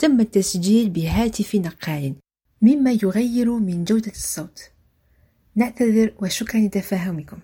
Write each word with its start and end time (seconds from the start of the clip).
تم 0.00 0.20
التسجيل 0.20 0.88
بهاتف 0.88 1.54
نقال 1.54 2.14
مما 2.62 2.98
يغير 3.02 3.50
من 3.50 3.84
جودة 3.84 4.12
الصوت. 4.12 4.60
نعتذر 5.56 6.14
وشكرا 6.22 6.60
لتفاهمكم. 6.60 7.38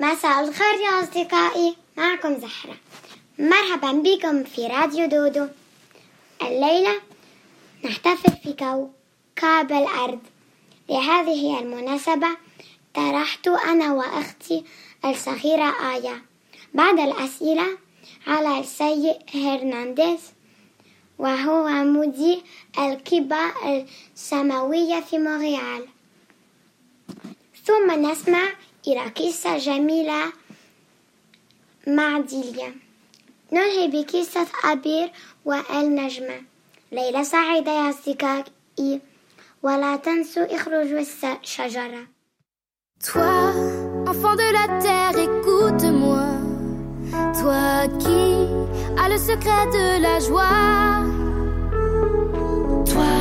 مساء 0.00 0.48
الخير 0.48 0.74
يا 0.84 1.02
أصدقائي. 1.02 1.76
معكم 1.96 2.34
زهرة. 2.38 2.76
مرحبا 3.38 3.92
بكم 3.92 4.44
في 4.44 4.66
راديو 4.66 5.06
دودو. 5.06 5.46
الليلة 6.42 7.00
نحتفل 7.84 8.32
في 8.42 8.52
كوكب 8.52 9.72
الأرض. 9.72 10.20
لهذه 10.88 11.60
المناسبة 11.60 12.28
طرحت 12.94 13.48
أنا 13.48 13.92
وأختي 13.92 14.64
الصغيرة 15.04 15.94
آية. 15.94 16.22
بعض 16.74 17.00
الأسئلة 17.00 17.78
على 18.26 18.60
السيد 18.60 19.16
هرنانديز 19.34 20.20
وهو 21.20 21.68
مدير 21.84 22.42
الكبة 22.78 23.52
السماوية 24.16 25.00
في 25.00 25.18
مونريال. 25.18 25.86
ثم 27.64 28.06
نسمع 28.06 28.48
إلى 28.86 29.00
قصة 29.00 29.58
جميلة 29.58 30.32
مع 31.86 32.18
ديليا 32.18 32.74
ننهي 33.52 33.88
بقصة 33.88 34.46
أبير 34.64 35.12
والنجمة. 35.44 36.42
ليلة 36.92 37.22
سعيدة 37.22 37.72
يا 37.72 37.90
أصدقائي 37.90 39.00
ولا 39.62 39.96
تنسوا 39.96 40.54
اخرجوا 40.54 41.00
الشجرة. 41.00 42.06
Toi, 43.02 43.52
enfant 44.06 44.36
de 44.36 44.52
la 44.52 44.66
terre. 44.82 45.39
Toi 47.40 47.88
qui 47.98 48.46
as 49.02 49.08
le 49.08 49.16
secret 49.16 49.64
de 49.72 50.02
la 50.02 50.18
joie. 50.20 51.04
Toi 52.84 53.14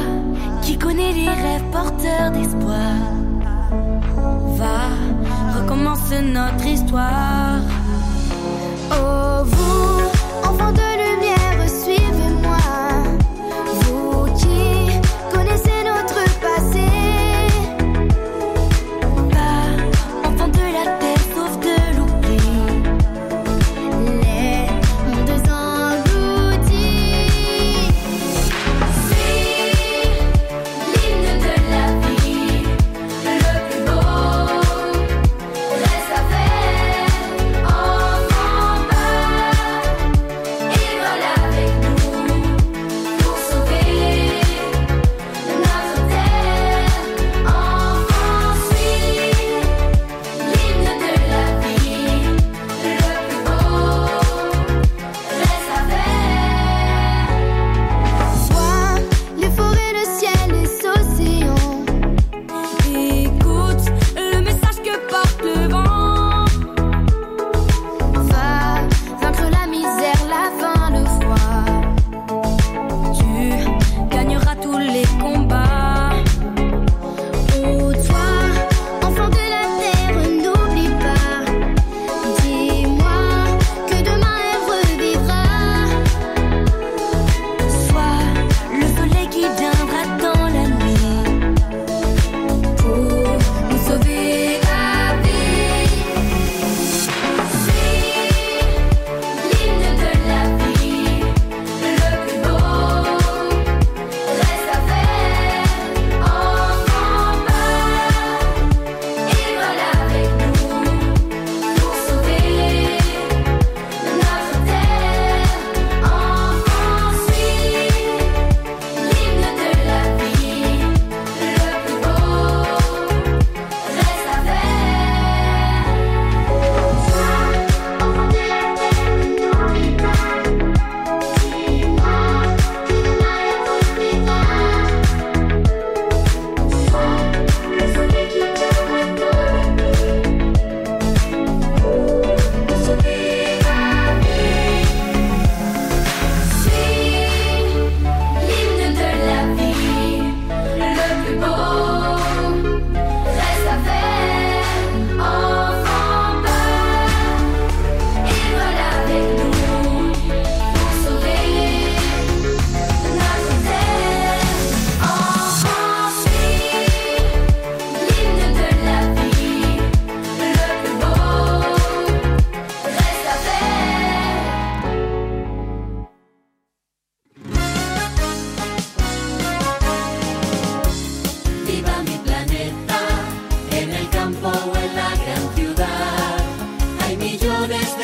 qui 0.62 0.78
connais 0.78 1.14
les 1.14 1.30
rêves 1.30 1.70
porteurs 1.72 2.32
d'espoir. 2.32 2.98
Va, 4.58 5.62
recommence 5.62 6.12
notre 6.12 6.66
histoire. 6.66 7.60
Oh, 8.92 9.46
vous, 9.46 10.50
enfants 10.50 10.74
de 10.74 10.89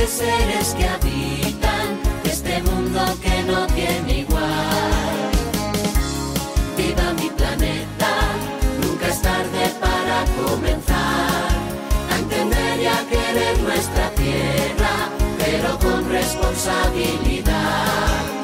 seres 0.09 0.73
que 0.77 0.87
habitan 0.87 1.99
este 2.23 2.61
mundo 2.63 3.01
que 3.21 3.43
no 3.43 3.67
tiene 3.67 4.19
igual. 4.19 5.29
Viva 6.77 7.13
mi 7.13 7.29
planeta, 7.29 8.11
nunca 8.81 9.07
es 9.07 9.21
tarde 9.21 9.73
para 9.79 10.25
comenzar 10.43 11.49
a 12.11 12.17
entender 12.17 12.81
y 12.81 12.85
a 12.85 13.05
querer 13.09 13.57
nuestra 13.59 14.09
tierra, 14.11 15.09
pero 15.39 15.79
con 15.79 16.09
responsabilidad. 16.09 18.34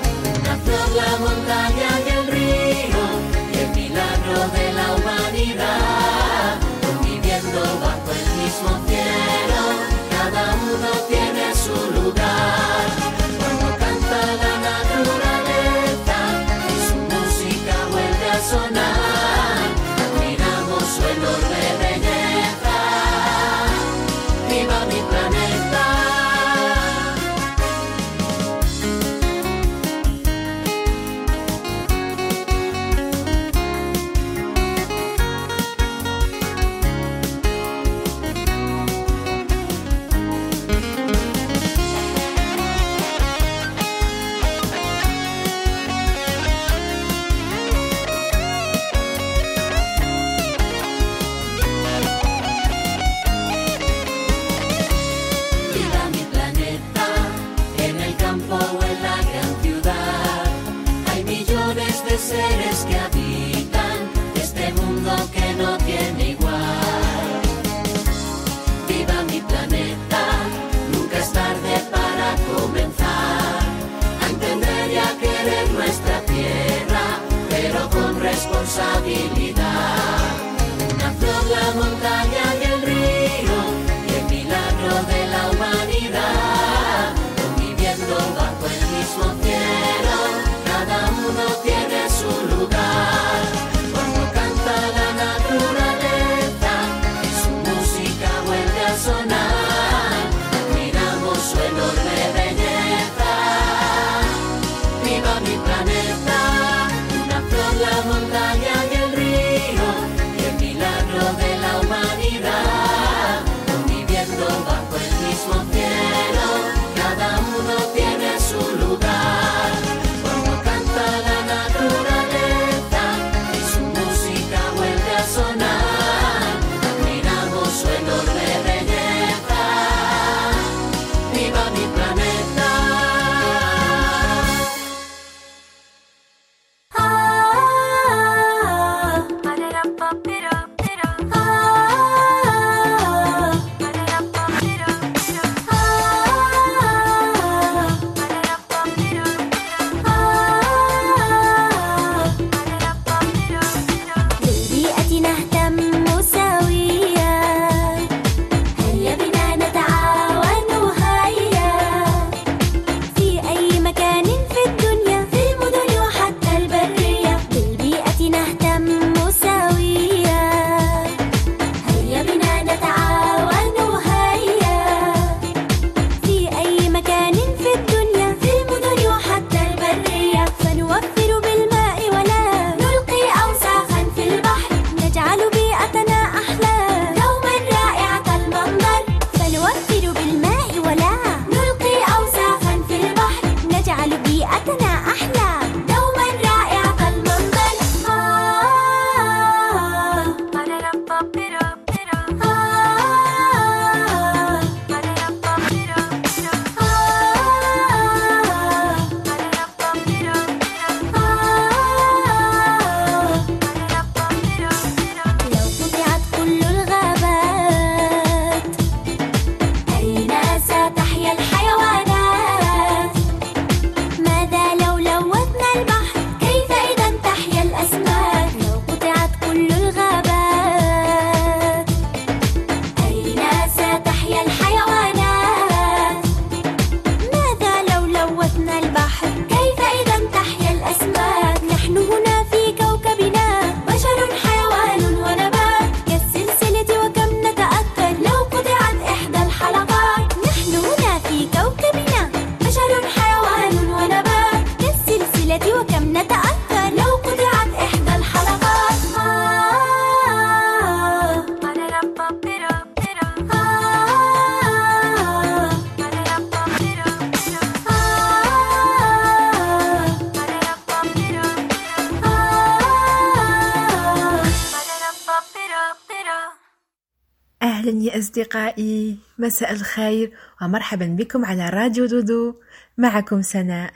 أصدقائي 278.41 279.17
مساء 279.37 279.71
الخير 279.71 280.31
ومرحبا 280.61 281.05
بكم 281.05 281.45
على 281.45 281.69
راديو 281.69 282.05
دودو. 282.05 282.55
معكم 282.97 283.41
سناء. 283.41 283.93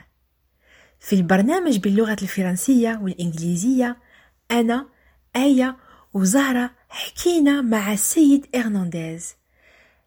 في 1.00 1.16
البرنامج 1.16 1.78
باللغة 1.78 2.16
الفرنسية 2.22 3.00
والإنجليزية 3.02 3.96
أنا 4.50 4.86
آية 5.36 5.76
وزهرة 6.14 6.70
حكينا 6.88 7.60
مع 7.60 7.92
السيد 7.92 8.46
إرنانديز. 8.54 9.34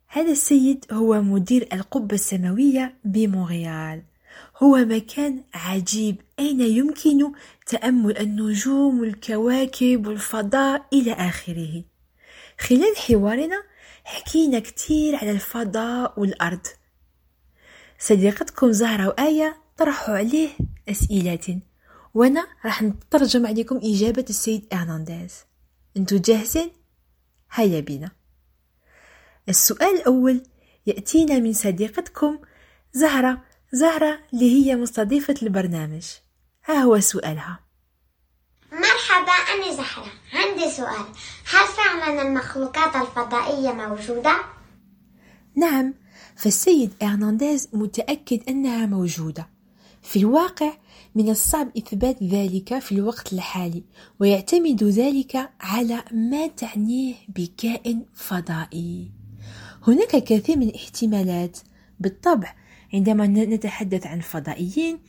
هذا 0.08 0.31
السيد 0.31 0.86
هو 0.91 1.22
مدير 1.22 1.67
القبة 1.74 2.15
السماوية 2.15 2.93
بمونريال. 3.03 4.03
هو 4.63 4.77
مكان 4.77 5.43
عجيب 5.53 6.15
أين 6.39 6.62
يمكن 6.62 7.31
تأمل 7.65 8.17
النجوم 8.17 9.00
والكواكب 9.00 10.08
والفضاء 10.08 10.86
إلى 10.93 11.13
آخره. 11.13 11.84
خلال 12.60 12.98
حوارنا 12.98 13.68
حكينا 14.10 14.60
كتير 14.60 15.16
على 15.16 15.32
الفضاء 15.32 16.20
والأرض. 16.20 16.68
صديقتكم 18.00 18.72
زهرة 18.72 19.08
وآية 19.08 19.62
طرحوا 19.78 20.18
عليه 20.18 20.50
أسئلة. 20.89 21.60
وأنا 22.13 22.48
راح 22.66 22.84
نترجم 22.84 23.48
عليكم 23.48 23.78
إجابة 23.84 24.25
السيد 24.30 24.74
إرنانديز. 24.74 25.34
أنتو 25.98 26.18
جاهزين؟ 26.18 26.72
هيا 27.51 27.80
بنا 27.80 28.12
السؤال 29.50 29.96
الأول 29.96 30.44
يأتينا 30.86 31.39
من 31.39 31.54
صديقتكم 31.54 32.39
زهرة. 32.94 33.44
زهرة 33.72 34.20
اللي 34.34 34.51
هي 34.51 34.75
مستضيفة 34.75 35.36
البرنامج. 35.44 36.06
ها 36.66 36.74
هو 36.74 37.00
سؤالها. 37.00 37.60
مرحبا 38.71 39.31
أنا 39.31 39.73
زهرة. 39.73 40.11
عندي 40.33 40.71
سؤال. 40.71 41.05
هل 41.49 41.67
فعلا 41.67 42.21
المخلوقات 42.21 42.95
الفضائية 42.95 43.71
موجودة؟ 43.71 44.35
نعم 45.55 45.93
فالسيد 46.35 46.93
إرنانديز 47.03 47.69
متأكد 47.73 48.49
أنها 48.49 48.85
موجودة. 48.85 49.49
في 50.01 50.19
الواقع 50.19 50.73
من 51.15 51.29
الصعب 51.29 51.77
إثبات 51.77 52.23
ذلك 52.23 52.79
في 52.79 52.91
الوقت 52.91 53.33
الحالي 53.33 53.83
ويعتمد 54.19 54.83
ذلك 54.83 55.49
على 55.61 56.03
ما 56.11 56.47
تعنيه 56.47 57.15
بكائن 57.27 58.05
فضائي. 58.15 59.11
هناك 59.88 60.15
الكثير 60.15 60.57
من 60.57 60.69
الاحتمالات. 60.69 61.57
بالطبع 61.99 62.55
عندما 62.93 63.27
نتحدث 63.27 64.07
عن 64.07 64.19
فضائيين 64.19 64.99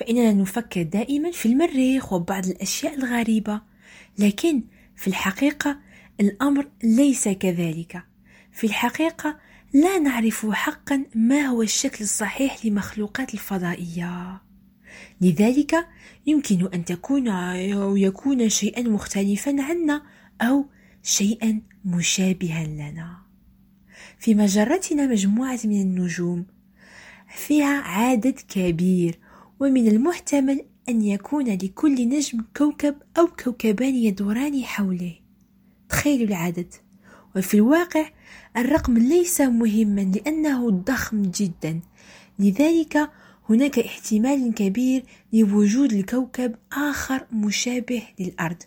فإننا 0.00 0.32
نفكر 0.32 0.82
دائما 0.82 1.30
في 1.30 1.46
المريخ 1.46 2.12
وبعض 2.12 2.46
الأشياء 2.46 2.94
الغريبة 2.94 3.60
لكن 4.18 4.62
في 4.96 5.06
الحقيقة 5.08 5.78
الأمر 6.20 6.68
ليس 6.82 7.28
كذلك. 7.28 8.02
في 8.52 8.66
الحقيقة 8.66 9.38
لا 9.72 9.98
نعرف 9.98 10.46
حقا 10.46 11.04
ما 11.14 11.46
هو 11.46 11.62
الشكل 11.62 12.04
الصحيح 12.04 12.66
لمخلوقات 12.66 13.34
الفضائية. 13.34 14.42
لذلك 15.20 15.86
يمكن 16.26 16.68
أن 16.74 16.84
تكون 16.84 17.28
أو 17.28 17.96
يكون 17.96 18.48
شيئا 18.48 18.82
مختلفا 18.82 19.62
عنا 19.62 20.02
أو 20.40 20.66
شيئا 21.02 21.62
مشابها 21.84 22.64
لنا. 22.64 23.18
في 24.18 24.34
مجرتنا 24.34 25.06
مجموعة 25.06 25.58
من 25.64 25.80
النجوم 25.80 26.46
فيها 27.28 27.80
عدد 27.80 28.40
كبير 28.48 29.18
ومن 29.60 29.88
المحتمل 29.88 30.64
أن 30.88 31.02
يكون 31.02 31.44
لكل 31.44 32.08
نجم 32.08 32.44
كوكب 32.56 32.94
أو 33.18 33.26
كوكبان 33.44 33.94
يدوران 33.94 34.64
حوله. 34.64 35.14
تخيلوا 35.88 36.28
العدد. 36.28 36.74
وفي 37.36 37.54
الواقع 37.54 38.10
الرقم 38.56 38.98
ليس 38.98 39.40
مهما 39.40 40.00
لأنه 40.00 40.70
ضخم 40.70 41.22
جدا. 41.22 41.80
لذلك 42.38 43.10
هناك 43.48 43.78
احتمال 43.78 44.54
كبير 44.54 45.02
لوجود 45.32 45.92
الكوكب 45.92 46.54
آخر 46.72 47.26
مشابه 47.32 48.02
للأرض 48.18 48.62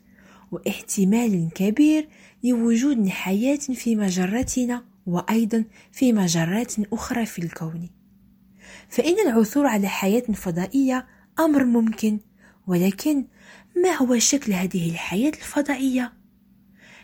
واحتمال 0.52 1.50
كبير 1.56 2.08
لوجود 2.44 3.08
حياة 3.08 3.56
في 3.56 3.96
مجرتنا 3.96 4.86
وأيضا 5.06 5.66
في 5.92 6.14
مجرات 6.14 6.74
أخرى 6.94 7.26
في 7.26 7.40
الكون. 7.40 7.90
فإن 8.90 9.16
العثور 9.28 9.68
على 9.68 9.88
حياة 9.88 10.22
فضائية 10.22 11.08
أمر 11.40 11.64
ممكن 11.64 12.20
ولكن 12.68 13.26
ما 13.84 13.90
هو 13.96 14.20
شكل 14.20 14.54
هذه 14.54 14.90
الحياة 14.90 15.30
الفضائية؟ 15.30 16.14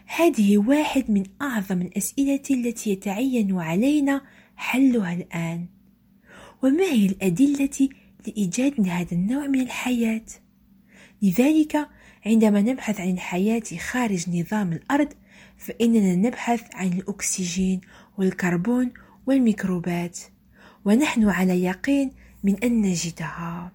هذه 0.06 0.58
واحد 0.58 1.12
من 1.12 1.24
أعظم 1.42 1.82
الأسئلة 1.82 2.42
التي 2.52 2.90
يتعين 2.90 3.60
علينا 3.60 4.22
حلها 4.56 5.14
الآن 5.14 5.66
وما 6.64 6.84
هي 6.84 7.06
الأدلة 7.06 7.90
لإيجاد 8.28 8.88
هذا 8.88 9.12
النوع 9.12 9.48
من 9.48 9.62
الحياة؟ 9.62 10.26
لذلك 11.22 11.90
عندما 12.26 12.62
نبحث 12.62 13.02
عن 13.02 13.10
الحياة 13.10 13.64
خارج 13.92 14.30
نظام 14.30 14.74
الأرض 14.74 15.14
فإننا 15.58 16.16
نبحث 16.16 16.76
عن 16.76 16.88
الأكسجين 16.88 17.82
والكربون 18.18 18.92
والميكروبات 19.28 20.20
ونحن 20.86 21.30
على 21.30 21.64
يقين 21.64 22.12
من 22.44 22.56
أن 22.64 22.82
نجدها. 22.82 23.72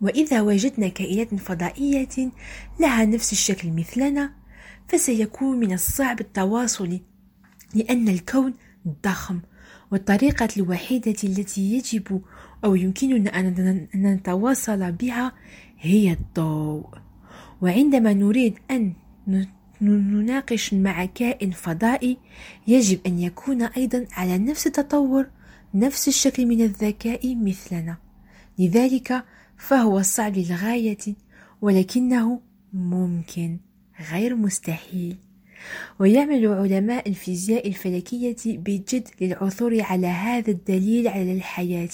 وإذا 0.00 0.40
وجدنا 0.40 0.88
كائنات 0.88 1.34
فضائية 1.34 2.30
لها 2.80 3.04
نفس 3.04 3.32
الشكل 3.32 3.70
مثلنا 3.70 4.32
فسيكون 4.88 5.60
من 5.60 5.72
الصعب 5.72 6.20
التواصل 6.20 7.00
لأن 7.74 8.08
الكون 8.08 8.54
ضخم 9.04 9.40
والطريقة 9.90 10.48
الوحيدة 10.56 11.16
التي 11.24 11.72
يجب 11.72 12.22
أو 12.64 12.74
يمكننا 12.74 13.40
أن 13.40 13.86
نتواصل 13.94 14.92
بها 14.92 15.32
هي 15.78 16.12
الضوء. 16.12 16.86
وعندما 17.62 18.12
نريد 18.12 18.58
أن 18.70 18.92
نناقش 19.80 20.74
مع 20.74 21.04
كائن 21.04 21.50
فضائي 21.50 22.18
يجب 22.66 23.00
أن 23.06 23.18
يكون 23.18 23.62
أيضا 23.62 24.06
على 24.12 24.38
نفس 24.38 24.66
التطور 24.66 25.26
نفس 25.74 26.08
الشكل 26.08 26.46
من 26.46 26.60
الذكاء 26.60 27.36
مثلنا. 27.36 27.96
لذلك 28.58 29.24
فهو 29.56 30.02
صعب 30.02 30.36
للغاية 30.36 31.16
ولكنه 31.62 32.40
ممكن 32.72 33.58
غير 34.12 34.36
مستحيل. 34.36 35.16
ويعمل 35.98 36.46
علماء 36.46 37.08
الفيزياء 37.08 37.68
الفلكية 37.68 38.36
بجد 38.46 39.08
للعثور 39.20 39.82
على 39.82 40.06
هذا 40.06 40.50
الدليل 40.50 41.08
على 41.08 41.32
الحياة. 41.32 41.88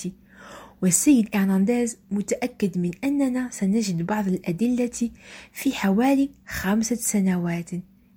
والسيد 0.83 1.29
إرنانديز 1.35 1.97
متأكد 2.11 2.79
من 2.79 2.91
أننا 3.05 3.51
سنجد 3.51 4.07
بعض 4.07 4.29
الأدلة 4.29 5.11
في 5.53 5.73
حوالي 5.73 6.31
خمسة 6.47 6.97
سنوات 6.97 7.71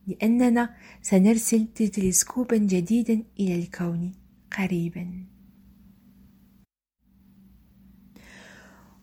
لأننا 0.08 0.70
سنرسل 1.02 1.66
تلسكوبا 1.76 2.58
جديدا 2.58 3.24
إلى 3.40 3.56
الكون 3.56 4.12
قريبا. 4.58 5.31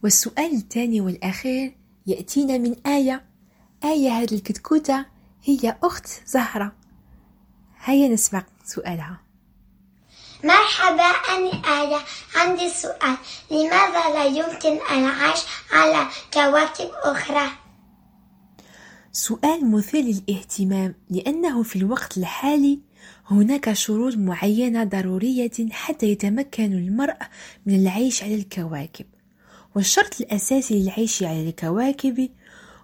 والسؤال 0.02 0.52
الثاني 0.54 1.00
والأخير 1.00 1.74
يأتينا 2.06 2.58
من 2.58 2.86
آية. 2.86 3.24
آية 3.84 4.10
هذه 4.10 4.34
الكتكوتة 4.34 5.04
هي 5.44 5.76
أخت 5.82 6.06
زهرة. 6.26 6.72
هيا 7.84 8.08
نسمع 8.08 8.44
سؤالها. 8.64 9.20
مرحبا 10.44 11.02
أنا 11.02 11.80
آية. 11.80 11.98
عندي 12.36 12.70
سؤال. 12.70 13.16
لماذا 13.50 14.14
لا 14.14 14.24
يمكن 14.24 14.78
العيش 14.90 15.40
على 15.72 16.06
كواكب 16.34 16.90
أخرى؟ 17.02 17.50
سؤال 19.12 19.70
مثير 19.70 20.04
للاهتمام 20.04 20.94
لأنه 21.10 21.62
في 21.62 21.76
الوقت 21.76 22.18
الحالي 22.18 22.78
هناك 23.30 23.72
شروط 23.72 24.16
معينة 24.16 24.84
ضرورية 24.84 25.50
حتى 25.70 26.06
يتمكن 26.06 26.72
المرء 26.72 27.16
من 27.66 27.74
العيش 27.80 28.22
على 28.22 28.34
الكواكب. 28.34 29.06
والشرط 29.78 30.20
الأساسي 30.20 30.82
للعيش 30.82 31.22
على 31.22 31.48
الكواكب 31.48 32.28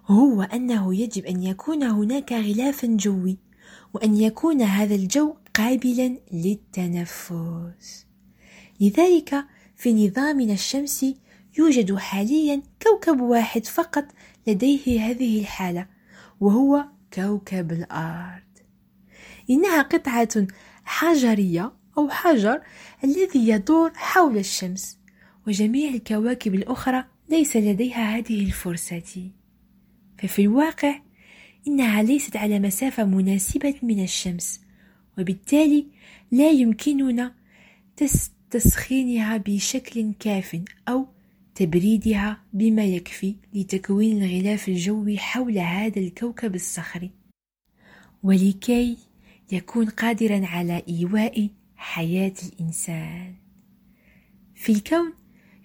هو 0.07 0.41
أنه 0.41 0.95
يجب 0.95 1.25
أن 1.25 1.43
يكون 1.43 1.83
هناك 1.83 2.33
غلاف 2.33 2.85
جوي 2.85 3.37
وأن 3.93 4.15
يكون 4.15 4.61
هذا 4.61 4.95
الجو 4.95 5.35
قابلا 5.55 6.17
للتنفس. 6.31 8.05
لذلك 8.81 9.45
في 9.75 10.07
نظامنا 10.07 10.53
الشمسي 10.53 11.17
يوجد 11.57 11.95
حاليا 11.95 12.61
كوكب 12.83 13.21
واحد 13.21 13.65
فقط 13.65 14.05
لديه 14.47 15.01
هذه 15.09 15.39
الحالة 15.39 15.87
وهو 16.39 16.85
كوكب 17.13 17.71
الأرض. 17.71 18.41
إنها 19.49 19.81
قطعة 19.81 20.47
حجرية 20.85 21.73
أو 21.97 22.09
حجر 22.09 22.61
الذي 23.03 23.49
يدور 23.49 23.91
حول 23.95 24.37
الشمس. 24.37 25.04
وجميع 25.47 25.89
الكواكب 25.89 26.55
الأخرى 26.55 27.05
ليس 27.29 27.57
لديها 27.57 28.17
هذه 28.17 28.45
الفرصة. 28.45 29.31
ففي 30.17 30.41
الواقع 30.41 31.01
إنها 31.67 32.03
ليست 32.03 32.37
على 32.37 32.59
مسافة 32.59 33.05
مناسبة 33.05 33.75
من 33.83 34.03
الشمس 34.03 34.61
وبالتالي 35.17 35.85
لا 36.31 36.49
يمكننا 36.49 37.35
تسخينها 38.51 39.37
بشكل 39.37 40.13
كاف 40.19 40.61
أو 40.87 41.07
تبريدها 41.55 42.43
بما 42.53 42.85
يكفي 42.85 43.35
لتكوين 43.53 44.23
الغلاف 44.23 44.67
الجوي 44.67 45.17
حول 45.17 45.57
هذا 45.57 45.99
الكوكب 45.99 46.55
الصخري. 46.55 47.11
ولكي 48.23 48.97
يكون 49.51 49.85
قادرا 49.85 50.45
على 50.45 50.83
إيواء 50.89 51.49
حياة 51.75 52.33
الإنسان. 52.43 53.35
في 54.55 54.71
الكون 54.71 55.13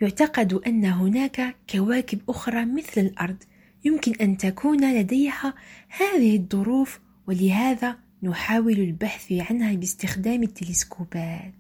يعتقد 0.01 0.53
أن 0.53 0.85
هناك 0.85 1.57
كواكب 1.71 2.21
أخرى 2.29 2.65
مثل 2.65 3.01
الأرض. 3.01 3.37
يمكن 3.85 4.13
أن 4.21 4.37
تكون 4.37 4.95
لديها 4.95 5.55
هذه 5.89 6.37
الظروف 6.37 7.01
ولهذا 7.27 7.97
نحاول 8.23 8.73
البحث 8.73 9.33
عنها 9.33 9.73
باستخدام 9.75 10.43
التلسكوبات. 10.43 11.55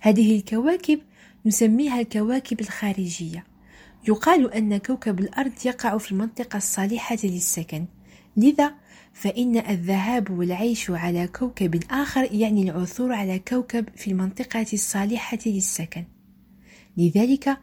هذه 0.00 0.36
الكواكب 0.36 1.00
نسميها 1.46 2.00
الكواكب 2.00 2.60
الخارجية. 2.60 3.44
يقال 4.08 4.52
أن 4.52 4.76
كوكب 4.76 5.20
الأرض 5.20 5.52
يقع 5.64 5.98
في 5.98 6.12
المنطقة 6.12 6.56
الصالحة 6.56 7.18
للسكن. 7.24 7.86
لذا 8.36 8.74
فإن 9.12 9.56
الذهاب 9.56 10.30
والعيش 10.30 10.90
على 10.90 11.26
كوكب 11.26 11.82
آخر 11.90 12.28
يعني 12.32 12.62
العثور 12.62 13.12
على 13.12 13.38
كوكب 13.38 13.88
في 13.96 14.10
المنطقة 14.10 14.66
الصالحة 14.72 15.38
للسكن. 15.46 16.04
لذلك 16.96 17.58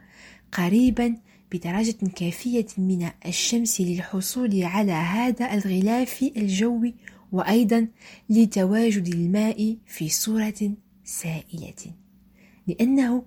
قريبا 0.51 1.17
بدرجة 1.51 1.97
كافية 2.15 2.65
من 2.77 3.09
الشمس 3.25 3.81
للحصول 3.81 4.63
على 4.63 4.91
هذا 4.91 5.53
الغلاف 5.53 6.31
الجوي 6.37 6.95
وأيضا 7.31 7.87
لتواجد 8.29 9.07
الماء 9.07 9.77
في 9.85 10.09
صورة 10.09 10.73
سائلة. 11.03 11.93
لأنه 12.67 13.25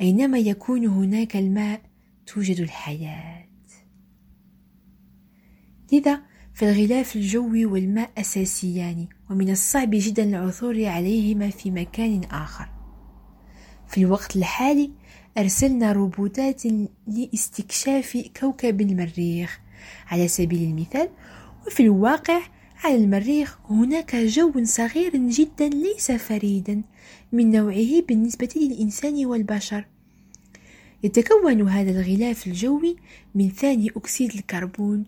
أينما 0.00 0.38
يكون 0.38 0.86
هناك 0.86 1.36
الماء 1.36 1.82
توجد 2.26 2.60
الحياة. 2.60 3.46
لذا 5.92 6.22
فالغلاف 6.54 7.16
الجوي 7.16 7.66
والماء 7.66 8.10
أساسيان 8.18 9.06
ومن 9.30 9.50
الصعب 9.50 9.90
جدا 9.92 10.24
العثور 10.24 10.84
عليهما 10.84 11.50
في 11.50 11.70
مكان 11.70 12.24
آخر. 12.24 12.68
في 13.88 14.00
الوقت 14.00 14.36
الحالي 14.36 14.90
أرسلنا 15.38 15.92
روبوتات 15.92 16.62
لاستكشاف 17.06 18.24
كوكب 18.40 18.80
المريخ. 18.80 19.60
على 20.06 20.28
سبيل 20.28 20.62
المثال 20.62 21.08
وفي 21.66 21.82
الواقع 21.82 22.40
على 22.84 22.94
المريخ 22.94 23.58
هناك 23.70 24.16
جو 24.16 24.64
صغير 24.64 25.16
جدا 25.16 25.68
ليس 25.68 26.12
فريدا 26.12 26.82
من 27.32 27.50
نوعه 27.50 28.02
بالنسبة 28.08 28.48
للإنسان 28.56 29.26
والبشر. 29.26 29.84
يتكون 31.02 31.68
هذا 31.68 31.90
الغلاف 31.90 32.46
الجوي 32.46 32.96
من 33.34 33.50
ثاني 33.50 33.90
أكسيد 33.96 34.34
الكربون 34.34 35.04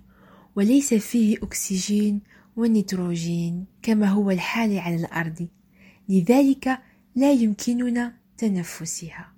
وليس 0.56 0.94
فيه 0.94 1.36
أكسجين 1.36 2.20
ونيتروجين 2.56 3.64
كما 3.82 4.06
هو 4.06 4.30
الحال 4.30 4.78
على 4.78 4.96
الأرض. 4.96 5.48
لذلك 6.08 6.78
لا 7.16 7.32
يمكننا 7.32 8.14
تنفسها. 8.38 9.33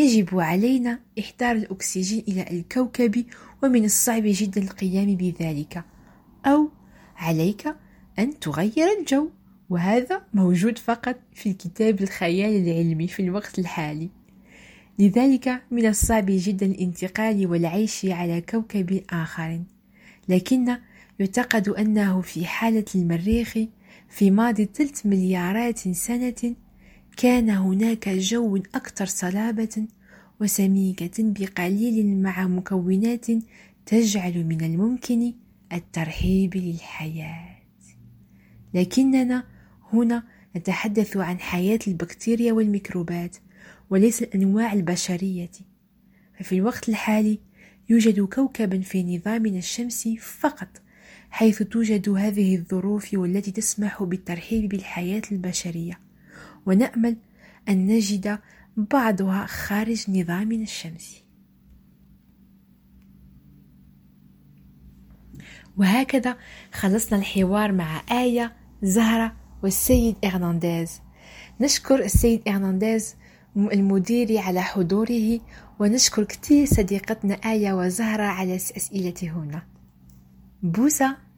يجب 0.00 0.40
علينا 0.40 1.00
إحضار 1.18 1.56
الأكسجين 1.56 2.24
إلى 2.28 2.46
الكوكب 2.50 3.24
ومن 3.62 3.84
الصعب 3.84 4.22
جدا 4.26 4.62
القيام 4.62 5.14
بذلك. 5.16 5.84
أو 6.46 6.68
عليك 7.16 7.74
أن 8.18 8.38
تغير 8.40 8.86
الجو 9.00 9.28
وهذا 9.70 10.22
موجود 10.34 10.78
فقط 10.78 11.16
في 11.34 11.50
الكتاب 11.50 12.00
الخيال 12.02 12.68
العلمي 12.68 13.08
في 13.08 13.22
الوقت 13.22 13.58
الحالي. 13.58 14.08
لذلك 14.98 15.62
من 15.70 15.86
الصعب 15.86 16.26
جدا 16.28 16.66
الانتقال 16.66 17.46
والعيش 17.46 18.06
على 18.06 18.40
كوكب 18.40 19.02
آخر. 19.10 19.60
لكن 20.28 20.76
يعتقد 21.18 21.68
أنه 21.68 22.20
في 22.20 22.46
حالة 22.46 22.84
المريخ 22.94 23.58
في 24.08 24.30
ماضي 24.30 24.68
ثلث 24.74 25.06
مليارات 25.06 25.78
سنة 25.78 26.54
كان 27.20 27.50
هناك 27.50 28.08
جو 28.08 28.56
أكثر 28.56 29.06
صلابة 29.06 29.86
وسميكة 30.40 31.10
بقليل 31.18 32.22
مع 32.22 32.46
مكونات 32.46 33.26
تجعل 33.86 34.44
من 34.44 34.60
الممكن 34.60 35.32
الترحيب 35.72 36.56
للحياة. 36.56 37.56
لكننا 38.74 39.44
هنا 39.92 40.22
نتحدث 40.56 41.16
عن 41.16 41.38
حياة 41.38 41.78
البكتيريا 41.86 42.52
والميكروبات 42.52 43.36
وليس 43.90 44.22
الأنواع 44.22 44.72
البشرية. 44.72 45.50
ففي 46.38 46.54
الوقت 46.54 46.88
الحالي 46.88 47.38
يوجد 47.88 48.20
كوكب 48.20 48.82
في 48.82 49.16
نظامنا 49.16 49.58
الشمسي 49.58 50.16
فقط 50.16 50.82
حيث 51.30 51.62
توجد 51.62 52.08
هذه 52.08 52.56
الظروف 52.56 53.14
والتي 53.14 53.50
تسمح 53.50 54.02
بالترحيب 54.02 54.68
بالحياة 54.68 55.22
البشرية. 55.32 56.09
ونأمل 56.70 57.16
أن 57.68 57.86
نجد 57.86 58.38
بعضها 58.76 59.46
خارج 59.46 60.10
نظامنا 60.10 60.62
الشمسي 60.62 61.24
وهكذا 65.76 66.36
خلصنا 66.72 67.18
الحوار 67.18 67.72
مع 67.72 68.02
آية 68.10 68.56
زهرة 68.82 69.36
والسيد 69.62 70.16
إرنانديز. 70.24 71.00
نشكر 71.60 72.04
السيد 72.04 72.48
إرنانديز 72.48 73.16
المدير 73.56 74.38
على 74.38 74.62
حضوره 74.62 75.40
ونشكر 75.80 76.24
كثير 76.24 76.66
صديقتنا 76.66 77.34
آية 77.34 77.72
وزهرة 77.72 78.22
على 78.22 78.56
أسئلتهن 78.56 79.62
بوسة. 80.62 81.29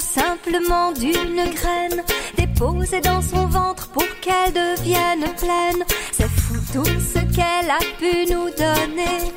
Simplement 0.00 0.92
d'une 0.92 1.44
graine 1.54 2.02
déposée 2.36 3.00
dans 3.00 3.22
son 3.22 3.46
ventre 3.46 3.88
pour 3.88 4.06
qu'elle 4.20 4.52
devienne 4.52 5.26
pleine. 5.38 5.84
C'est 6.12 6.28
fou 6.28 6.54
tout 6.72 6.84
ce 6.84 7.18
qu'elle 7.34 7.70
a 7.70 7.78
pu 7.98 8.30
nous 8.32 8.50
donner. 8.50 9.32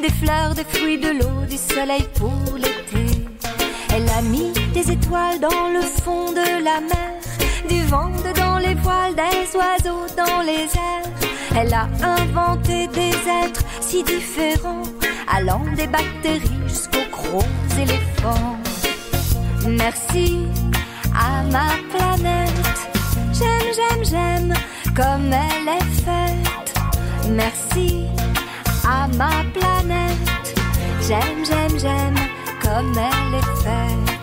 Des 0.00 0.10
fleurs, 0.10 0.54
des 0.54 0.64
fruits, 0.64 0.98
de 0.98 1.10
l'eau, 1.10 1.46
du 1.48 1.56
soleil 1.56 2.06
pour 2.14 2.56
l'été. 2.56 3.24
Elle 3.94 4.08
a 4.08 4.22
mis 4.22 4.52
des 4.72 4.90
étoiles 4.90 5.40
dans 5.40 5.68
le 5.72 5.80
fond 5.80 6.32
de 6.32 6.64
la 6.64 6.80
mer, 6.80 7.20
du 7.68 7.82
vent 7.86 8.10
dans 8.36 8.58
les 8.58 8.74
voiles, 8.74 9.14
des 9.14 9.56
oiseaux 9.56 10.06
dans 10.16 10.42
les 10.42 10.64
airs. 10.64 11.04
Elle 11.56 11.72
a 11.72 11.88
inventé 12.02 12.88
des 12.88 13.14
êtres 13.44 13.64
si 13.80 14.02
différents, 14.02 14.82
allant 15.32 15.64
des 15.76 15.86
bactéries 15.86 16.60
jusqu'aux 16.66 17.10
gros 17.12 17.44
éléphants. 17.78 18.58
Merci 19.66 20.46
à 21.14 21.42
ma 21.44 21.70
planète. 21.90 22.50
J'aime, 23.32 23.72
j'aime, 23.74 24.04
j'aime 24.04 24.54
comme 24.94 25.32
elle 25.32 25.68
est 25.68 25.90
faite. 26.04 26.74
Merci 27.30 28.04
à 28.86 29.08
ma 29.16 29.42
planète. 29.54 30.54
J'aime, 31.00 31.44
j'aime, 31.44 31.78
j'aime 31.78 32.14
comme 32.62 32.92
elle 32.98 33.34
est 33.38 33.54
faite. 33.62 34.14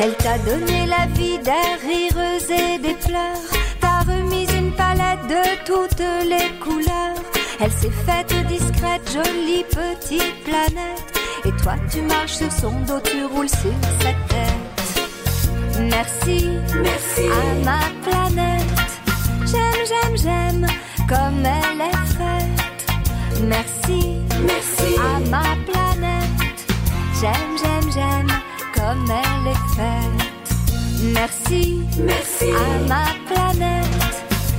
Elle 0.00 0.14
t'a 0.16 0.38
donné 0.38 0.86
la 0.86 1.06
vie 1.14 1.38
des 1.38 1.68
rires 1.86 2.40
et 2.50 2.78
des 2.78 2.94
pleurs. 2.94 3.48
T'a 3.80 4.00
remis 4.00 4.46
une 4.52 4.70
palette 4.72 5.26
de 5.28 5.64
toutes 5.64 6.04
les 6.24 6.50
couleurs. 6.60 7.22
Elle 7.60 7.72
s'est 7.72 7.90
faite 8.06 8.32
discrète, 8.46 9.10
jolie 9.12 9.64
petite 9.64 10.44
planète. 10.44 11.17
Et 11.48 11.62
toi 11.62 11.76
tu 11.90 12.02
marches 12.02 12.34
sur 12.34 12.52
son 12.52 12.72
dos, 12.80 13.00
tu 13.02 13.24
roules 13.24 13.48
sur 13.48 13.72
sa 14.02 14.12
tête. 14.28 14.68
Merci, 15.80 16.46
merci 16.82 17.24
à 17.26 17.64
ma 17.64 17.80
planète. 18.04 18.68
J'aime, 19.50 19.82
j'aime, 19.88 20.16
j'aime 20.16 20.66
comme 21.08 21.46
elle 21.46 21.80
est 21.80 22.04
faite. 22.18 22.58
Merci, 23.44 24.18
merci 24.46 24.90
à 24.98 25.20
ma 25.30 25.56
planète. 25.68 26.38
J'aime, 27.18 27.54
j'aime, 27.62 27.92
j'aime 27.94 28.32
comme 28.74 29.10
elle 29.10 29.46
est 29.54 29.64
faite. 29.74 30.28
Merci, 31.14 31.80
merci 31.98 32.50
à 32.50 32.88
ma 32.88 33.06
planète. 33.26 33.86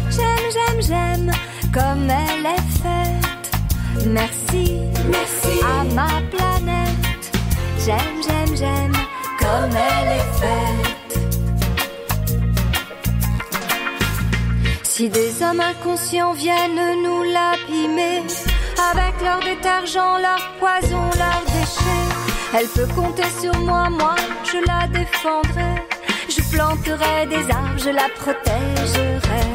J'aime, 0.10 0.48
j'aime, 0.56 0.82
j'aime 0.82 1.32
comme 1.72 2.10
elle 2.10 2.46
est 2.48 2.82
faite. 2.82 3.09
Merci, 4.08 4.80
merci 5.10 5.60
à 5.64 5.84
ma 5.94 6.22
planète. 6.32 7.32
J'aime, 7.86 8.22
j'aime, 8.26 8.56
j'aime 8.56 8.94
comme 9.40 9.72
elle 9.72 10.12
est 10.18 10.32
faite. 10.40 11.20
Si 14.84 15.10
des 15.10 15.44
hommes 15.44 15.62
inconscients 15.62 16.34
viennent 16.34 17.02
nous 17.04 17.24
l'abîmer, 17.24 18.24
avec 18.92 19.22
leur 19.24 19.40
détergent, 19.40 20.20
leur 20.22 20.52
poison, 20.60 21.04
leurs 21.18 21.44
déchets, 21.46 22.10
elle 22.58 22.68
peut 22.68 22.94
compter 22.94 23.30
sur 23.42 23.56
moi, 23.60 23.90
moi 23.90 24.16
je 24.44 24.58
la 24.66 24.88
défendrai. 24.88 25.76
Je 26.28 26.42
planterai 26.56 27.28
des 27.28 27.50
arbres, 27.52 27.78
je 27.78 27.90
la 27.90 28.10
protégerai. 28.20 29.46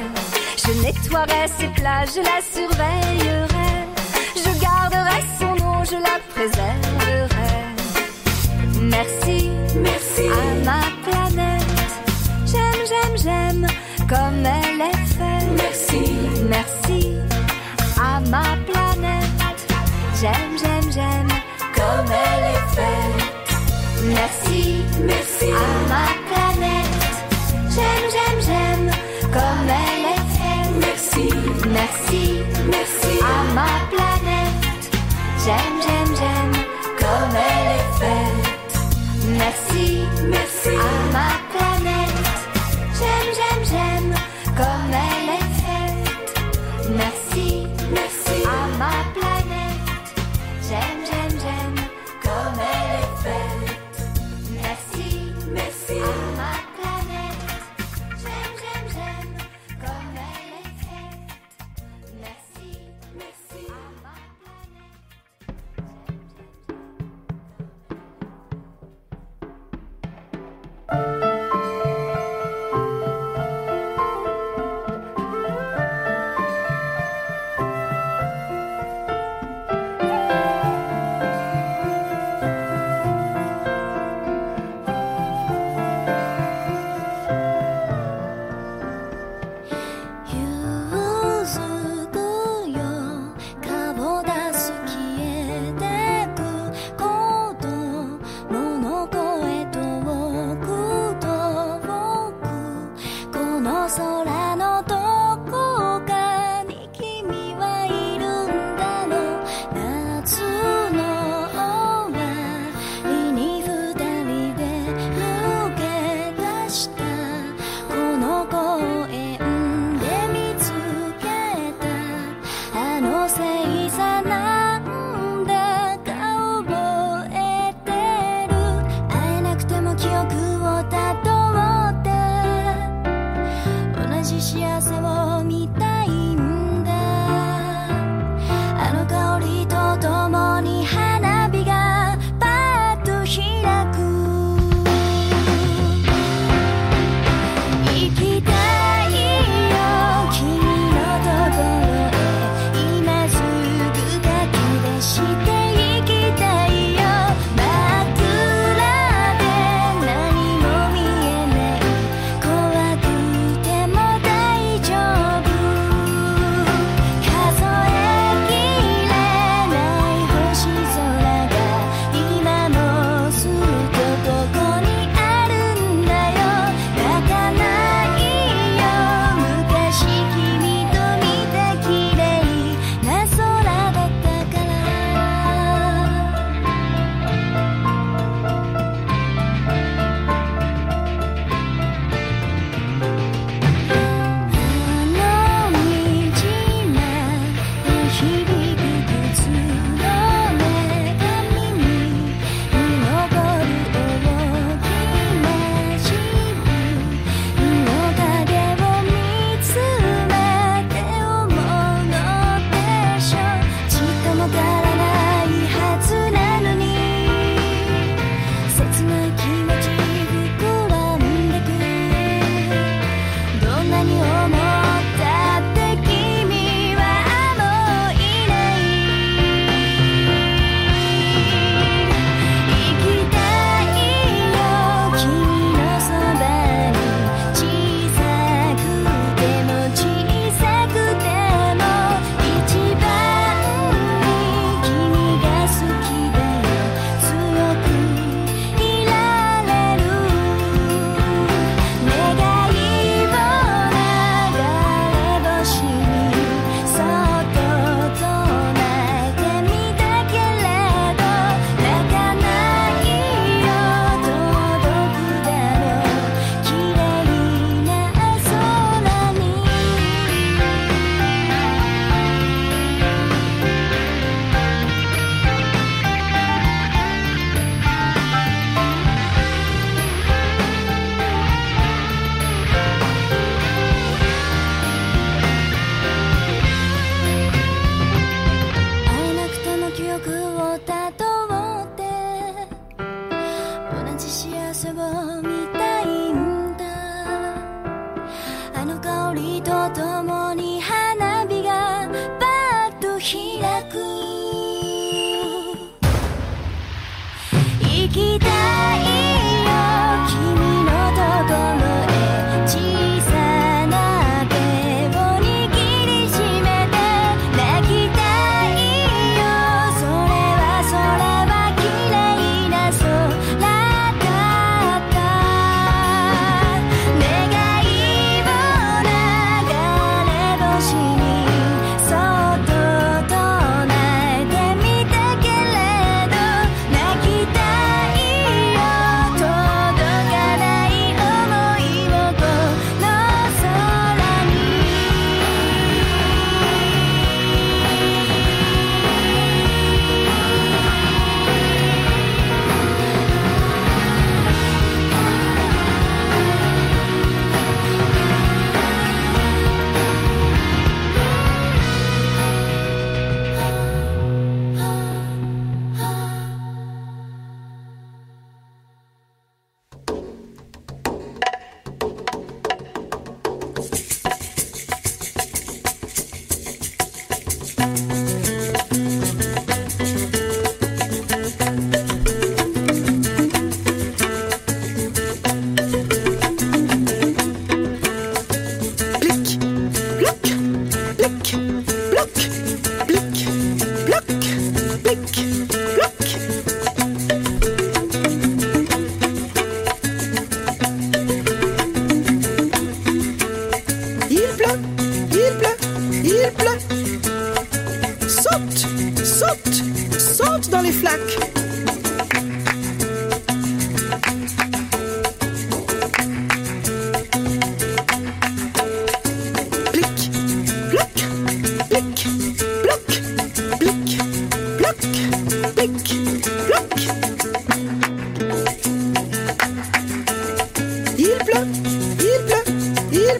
Je 0.56 0.72
nettoierai 0.82 1.48
ses 1.58 1.68
plages, 1.68 2.14
je 2.16 2.20
la 2.20 2.40
surveillerai 2.40 3.53
je 5.94 6.00
la 6.02 6.18
préserverai. 6.32 7.54
Merci, 8.80 9.50
merci 9.76 10.26
à 10.28 10.46
ma 10.68 10.82
planète. 11.04 11.92
J'aime, 12.50 12.82
j'aime, 12.90 13.16
j'aime 13.24 13.66
comme 14.08 14.44
elle 14.44 14.80
est 14.90 15.06
faite. 15.16 15.50
Merci, 15.62 16.04
merci 16.48 17.00
à 18.00 18.20
ma 18.20 18.56
planète. 18.68 19.60
J'aime, 20.20 20.54
j'aime, 20.60 20.90
j'aime 20.92 21.32
comme 21.78 22.10
elle 22.26 22.44
est 22.54 22.66
faite. 22.76 23.20
Merci, 24.18 24.84
merci 25.00 25.46
à 25.50 25.88
ma 25.88 26.04
planète. 26.04 26.23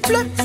Pleut. 0.07 0.43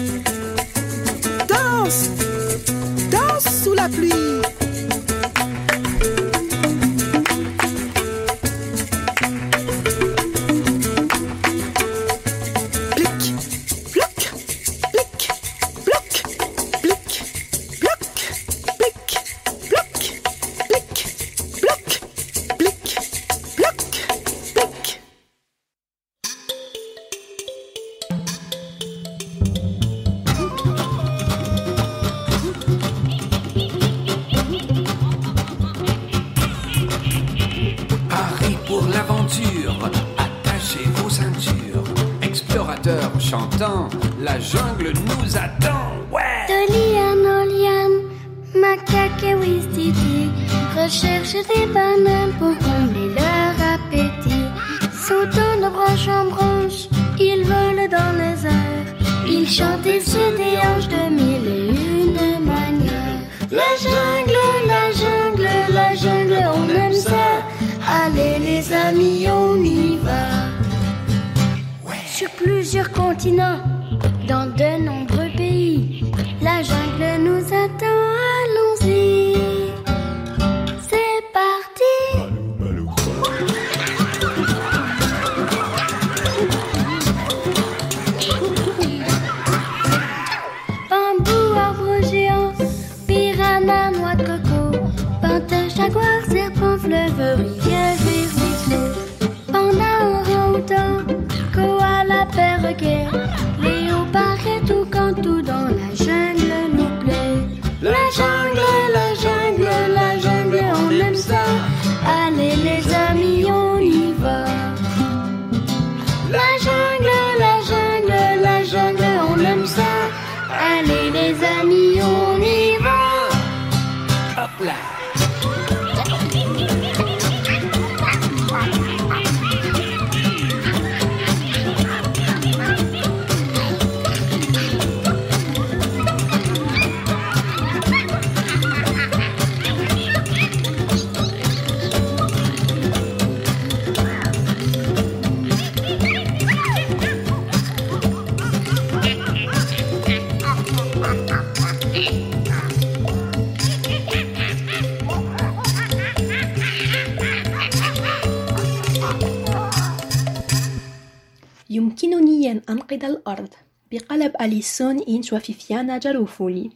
أنقذ 163.00 163.10
الأرض. 163.10 163.50
بقلم 163.92 164.34
أليسون 164.42 165.02
إنش 165.02 165.34
وفيفيانا 165.34 165.98
جاروفولي 165.98 166.70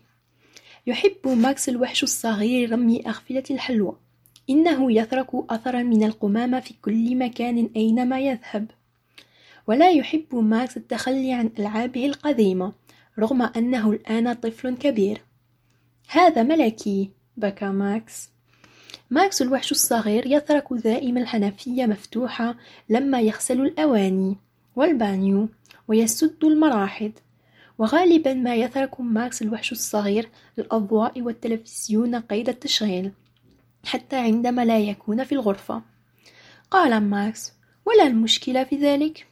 يحب 0.88 1.28
ماكس 1.28 1.70
الوحش 1.70 2.04
الصغير 2.04 2.72
رمي 2.72 3.08
أغلفة 3.08 3.44
الحلوى. 3.52 3.96
إنه 4.50 4.92
يترك 4.92 5.28
أثرا 5.50 5.84
من 5.84 6.04
القمامة 6.04 6.60
في 6.60 6.74
كل 6.82 7.16
مكان 7.18 7.70
أينما 7.76 8.20
يذهب. 8.20 8.72
ولا 9.68 9.92
يحب 9.92 10.36
ماكس 10.36 10.78
التخلي 10.78 11.34
عن 11.34 11.50
ألعابه 11.60 12.06
القديمة 12.06 12.74
رغم 13.20 13.42
أنه 13.42 13.92
الآن 13.92 14.34
طفل 14.34 14.78
كبير. 14.78 15.22
هذا 16.10 16.44
ملكي 16.44 17.10
بكى 17.38 17.66
ماكس. 17.66 18.30
ماكس 19.10 19.42
الوحش 19.42 19.72
الصغير 19.72 20.26
يترك 20.26 20.74
دائما 20.74 21.22
الحنفية 21.22 21.86
مفتوحة 21.86 22.56
لما 22.90 23.22
يغسل 23.22 23.62
الأواني. 23.62 24.38
والبانيو. 24.76 25.50
ويسد 25.88 26.46
المراحض 26.46 27.12
وغالبا 27.78 28.34
ما 28.34 28.56
يترك 28.56 29.02
ماكس 29.02 29.42
الوحش 29.42 29.72
الصغير 29.72 30.30
الأضواء 30.60 31.22
والتلفزيون 31.22 32.16
قيد 32.16 32.50
التشغيل 32.50 33.12
حتى 33.86 34.16
عندما 34.16 34.66
لا 34.66 34.80
يكون 34.80 35.24
في 35.24 35.32
الغرفة. 35.32 35.82
قال 36.72 37.04
ماكس 37.04 37.54
ولا 37.86 38.08
المشكلة 38.08 38.64
في 38.64 38.76
ذلك. 38.76 39.28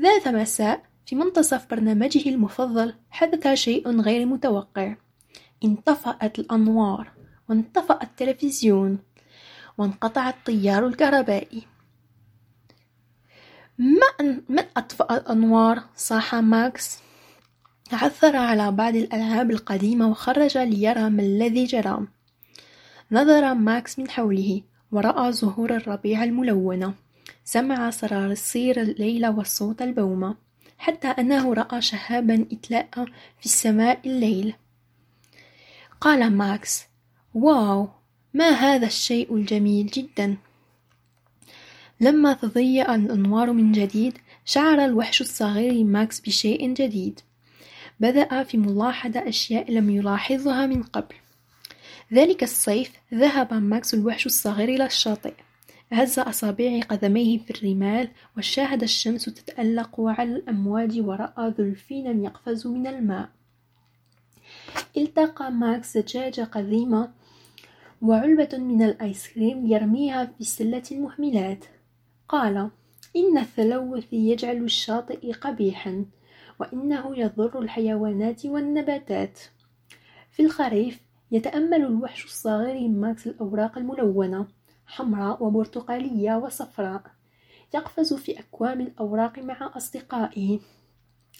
ذات 0.00 0.28
مساء 0.28 0.82
في 1.06 1.16
منتصف 1.16 1.70
برنامجه 1.70 2.28
المفضل 2.28 2.94
حدث 3.10 3.54
شيء 3.54 4.00
غير 4.00 4.26
متوقع. 4.26 4.94
انطفأت 5.64 6.38
الأنوار 6.38 7.12
وانطفأ 7.48 7.98
التلفزيون 8.02 8.98
وانقطع 9.78 10.28
التيار 10.28 10.86
الكهربائي. 10.86 11.62
من, 13.78 14.58
أطفأ 14.76 15.16
الأنوار؟ 15.16 15.82
صاح 15.96 16.34
ماكس. 16.34 16.98
عثر 17.92 18.36
على 18.36 18.70
بعض 18.70 18.96
الألعاب 18.96 19.50
القديمة 19.50 20.08
وخرج 20.08 20.58
ليرى 20.58 21.10
ما 21.10 21.22
الذي 21.22 21.64
جرى. 21.64 22.06
نظر 23.12 23.54
ماكس 23.54 23.98
من 23.98 24.10
حوله 24.10 24.62
ورأى 24.92 25.32
زهور 25.32 25.76
الربيع 25.76 26.24
الملونة. 26.24 26.94
سمع 27.44 27.90
صراصير 27.90 28.80
الليل 28.80 29.26
والصوت 29.26 29.82
البومة 29.82 30.34
حتى 30.78 31.08
أنه 31.08 31.54
رأى 31.54 31.80
شهابا 31.80 32.46
يتلألأ 32.52 32.88
في 33.38 33.44
السماء 33.44 34.00
الليل. 34.06 34.54
قال 36.00 36.32
ماكس 36.32 36.84
واو 37.34 37.88
ما 38.34 38.48
هذا 38.50 38.86
الشيء 38.86 39.34
الجميل 39.34 39.86
جدا. 39.86 40.36
لما 42.00 42.32
تضيء 42.32 42.94
الأنوار 42.94 43.52
من 43.52 43.72
جديد 43.72 44.18
شعر 44.44 44.84
الوحش 44.84 45.20
الصغير 45.20 45.84
ماكس 45.84 46.20
بشيء 46.20 46.74
جديد. 46.74 47.20
بدأ 48.00 48.42
في 48.42 48.58
ملاحظة 48.58 49.28
أشياء 49.28 49.72
لم 49.72 49.90
يلاحظها 49.90 50.66
من 50.66 50.82
قبل. 50.82 51.14
ذلك 52.12 52.42
الصيف 52.42 52.92
ذهب 53.14 53.54
ماكس 53.54 53.94
الوحش 53.94 54.26
الصغير 54.26 54.68
إلى 54.68 54.86
الشاطئ. 54.86 55.34
هز 55.92 56.18
أصابع 56.18 56.80
قدميه 56.80 57.38
في 57.38 57.50
الرمال 57.50 58.08
وشاهد 58.36 58.82
الشمس 58.82 59.24
تتألق 59.24 60.00
على 60.00 60.30
الأمواج 60.30 61.00
ورأى 61.00 61.50
دولفينا 61.50 62.24
يقفز 62.24 62.66
من 62.66 62.86
الماء. 62.86 63.28
التقط 64.96 65.52
ماكس 65.52 65.96
زجاجة 65.96 66.42
قديمة 66.42 67.10
وعلبة 68.02 68.48
من 68.52 68.82
الآيس 68.82 69.28
كريم 69.28 69.66
يرميها 69.66 70.32
في 70.38 70.44
سلة 70.44 70.82
المهملات 70.92 71.64
قال 72.28 72.70
إن 73.16 73.38
التلوث 73.38 74.12
يجعل 74.12 74.56
الشاطئ 74.56 75.32
قبيحا 75.32 76.04
وإنه 76.60 77.18
يضر 77.18 77.58
الحيوانات 77.58 78.46
والنباتات. 78.46 79.38
في 80.30 80.42
الخريف 80.42 81.00
يتأمل 81.30 81.84
الوحش 81.84 82.24
الصغير 82.24 82.88
ماكس 82.88 83.26
الأوراق 83.26 83.78
الملونة 83.78 84.46
حمراء 84.86 85.44
وبرتقالية 85.44 86.36
وصفراء. 86.36 87.02
يقفز 87.74 88.14
في 88.14 88.38
أكوام 88.38 88.80
الأوراق 88.80 89.38
مع 89.38 89.72
أصدقائه. 89.76 90.60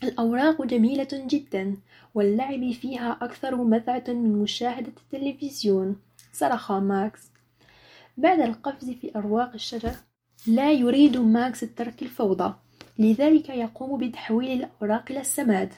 الأوراق 0.03 0.63
جميلة 0.63 1.09
جدا 1.13 1.77
واللعب 2.15 2.73
فيها 2.73 3.19
أكثر 3.23 3.57
متعة 3.57 4.05
من 4.09 4.43
مشاهدة 4.43 4.93
التلفزيون 5.13 5.97
صرخ 6.33 6.73
ماكس. 6.73 7.31
بعد 8.17 8.41
القفز 8.41 8.91
في 8.91 9.17
أوراق 9.17 9.53
الشجر 9.55 9.93
لا 10.47 10.73
يريد 10.73 11.17
ماكس 11.17 11.61
ترك 11.61 12.03
الفوضى 12.03 12.55
لذلك 12.99 13.49
يقوم 13.49 13.99
بتحويل 13.99 14.65
الأوراق 14.65 15.05
إلى 15.11 15.21
السماد. 15.21 15.73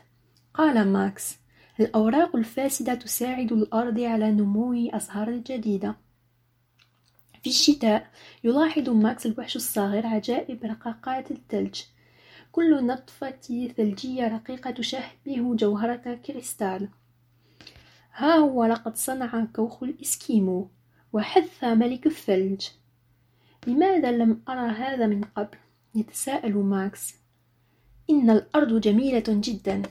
قال 0.55 0.89
ماكس 0.89 1.37
الأوراق 1.81 2.37
الفاسدة 2.37 2.95
تساعد 2.95 3.53
الأرض 3.53 4.01
على 4.01 4.31
نمو 4.31 4.91
أزهار 4.91 5.37
جديدة. 5.37 5.97
في 7.43 7.51
الشتاء 7.51 8.11
يلاحظ 8.45 8.89
ماكس 8.89 9.27
الوحش 9.27 9.57
الصغير 9.57 10.07
عجائب 10.07 10.65
رقاقات 10.65 11.31
الثلج. 11.31 11.83
كل 12.53 12.87
ندفة 12.87 13.69
ثلجية 13.77 14.29
رقيقة 14.29 14.71
تشبه 14.71 15.55
جوهرة 15.57 16.15
كريستال. 16.27 16.89
ها 18.15 18.35
هو 18.35 18.65
لقد 18.65 18.97
صنع 18.97 19.45
كوخ 19.45 19.83
الإسكيمو 19.83 20.69
ونحت 21.13 21.65
ملك 21.65 22.07
الثلج. 22.07 22.67
لماذا 23.67 24.13
لم 24.13 24.43
أرى 24.49 24.71
هذا 24.71 25.07
من 25.07 25.25
قبل؟ 25.25 25.59
يتساءل 25.95 26.55
ماكس. 26.55 27.15
إن 28.11 28.31
الأرض 28.31 28.81
جميلة 28.81 29.25
جدا. 29.29 29.83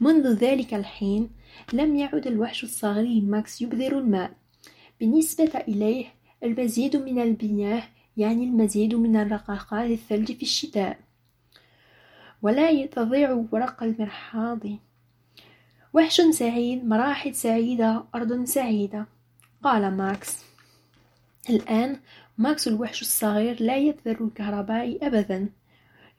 منذ 0.00 0.34
ذلك 0.34 0.74
الحين 0.74 1.30
لم 1.72 1.96
يعد 1.96 2.26
الوحش 2.26 2.64
الصغير 2.64 3.22
ماكس 3.22 3.62
يبذر 3.62 3.98
الماء. 3.98 4.32
بالنسبة 5.00 5.64
إليه 5.68 6.06
المزيد 6.42 6.96
من 6.96 7.18
المياه 7.18 7.82
يعني 8.16 8.44
المزيد 8.44 8.94
من 8.94 9.16
الرقاقات 9.16 9.90
الثلج 9.90 10.32
في 10.32 10.42
الشتاء. 10.42 10.98
ولا 12.42 12.86
تضيع 12.86 13.44
ورق 13.52 13.82
المرحاض. 13.82 14.60
وحش 15.92 16.20
سعيد 16.20 16.84
مراحيض 16.84 17.34
سعيدة 17.34 18.04
أرض 18.14 18.44
سعيدة. 18.44 19.06
قال 19.62 19.96
ماكس. 19.96 20.44
الآن 21.50 22.00
ماكس 22.40 22.68
الوحش 22.68 23.02
الصغير 23.02 23.62
لا 23.62 23.76
يبذر 23.76 24.24
الكهرباء 24.24 25.06
أبدا 25.06 25.48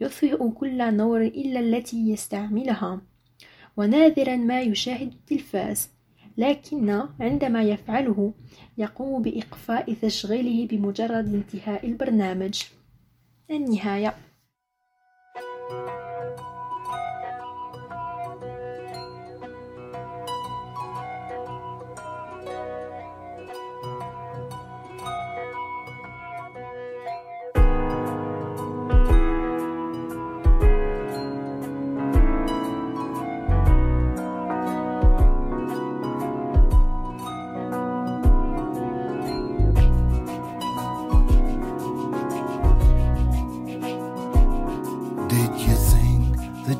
يطفئ 0.01 0.49
كل 0.49 0.95
نور 0.97 1.21
إلا 1.21 1.59
التي 1.59 2.09
يستعملها. 2.11 3.01
ونادرا 3.77 4.35
ما 4.35 4.61
يشاهد 4.61 5.13
التلفاز 5.13 5.89
لكن 6.37 7.03
عندما 7.19 7.63
يفعله 7.63 8.33
يقوم 8.77 9.21
بإقفاء 9.21 9.93
تشغيله 9.93 10.67
بمجرد 10.67 11.33
انتهاء 11.33 11.85
البرنامج. 11.85 12.63
النهاية. 13.51 14.15
Did 15.71 16.00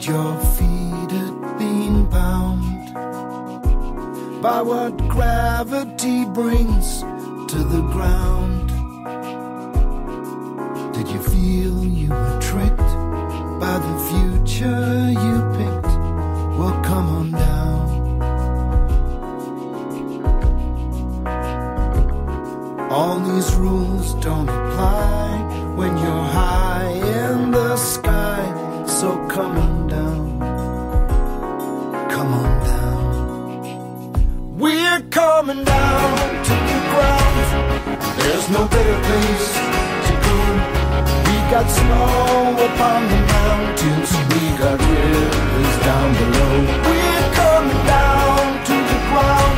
your 0.07 0.35
feet 0.55 1.11
had 1.11 1.57
been 1.59 2.09
bound 2.09 2.93
by 4.41 4.59
what 4.61 4.97
gravity 5.09 6.25
brings 6.25 7.01
to 7.51 7.57
the 7.57 7.81
ground? 7.91 8.69
Did 10.93 11.07
you 11.07 11.21
feel 11.21 11.83
you 11.83 12.09
were 12.09 12.39
tricked 12.41 12.77
by 13.59 13.77
the 13.77 13.95
future 14.09 15.11
you 15.25 15.35
picked? 15.57 15.93
Well, 16.57 16.81
come 16.83 17.07
on 17.19 17.31
down. 17.31 17.61
All 22.89 23.19
these 23.19 23.53
rules 23.55 24.15
don't 24.15 24.49
apply 24.49 25.37
when 25.75 25.95
you're 25.95 26.25
high 26.39 26.91
in 26.93 27.51
the 27.51 27.77
sky. 27.77 28.20
So 29.01 29.09
come 29.27 29.57
on 29.57 29.87
down. 29.87 30.39
Come 32.11 32.33
on 32.35 32.51
down. 32.69 34.59
We're 34.59 35.01
coming 35.09 35.63
down 35.63 36.43
to 36.47 36.55
the 36.69 36.79
ground. 36.91 37.35
There's 38.19 38.47
no 38.51 38.61
better 38.67 38.99
place 39.09 39.49
to 40.05 40.13
go. 40.25 40.37
We 41.25 41.35
got 41.49 41.65
snow 41.65 42.53
upon 42.67 42.99
the 43.09 43.21
mountains, 43.37 44.11
we 44.29 44.41
got 44.61 44.77
rivers 44.77 45.75
down 45.89 46.09
below. 46.21 46.55
We're 46.85 47.29
coming 47.41 47.81
down 47.97 48.43
to 48.69 48.75
the 48.91 48.99
ground. 49.09 49.57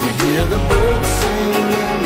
We 0.00 0.08
hear 0.24 0.44
the 0.54 0.60
birds 0.70 1.08
sing 1.20 1.52
in 1.52 1.60
the 1.60 1.68
trees, 1.84 1.99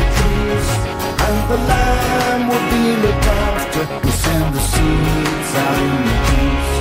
and 1.27 1.39
the 1.51 1.59
land 1.71 2.43
will 2.51 2.67
be 2.75 2.85
looked 3.03 3.27
after. 3.27 3.83
We 4.05 4.11
send 4.25 4.47
the 4.55 4.63
seeds 4.73 5.53
out 5.65 5.79
in 5.87 5.97
the 6.09 6.17
breeze. 6.27 6.75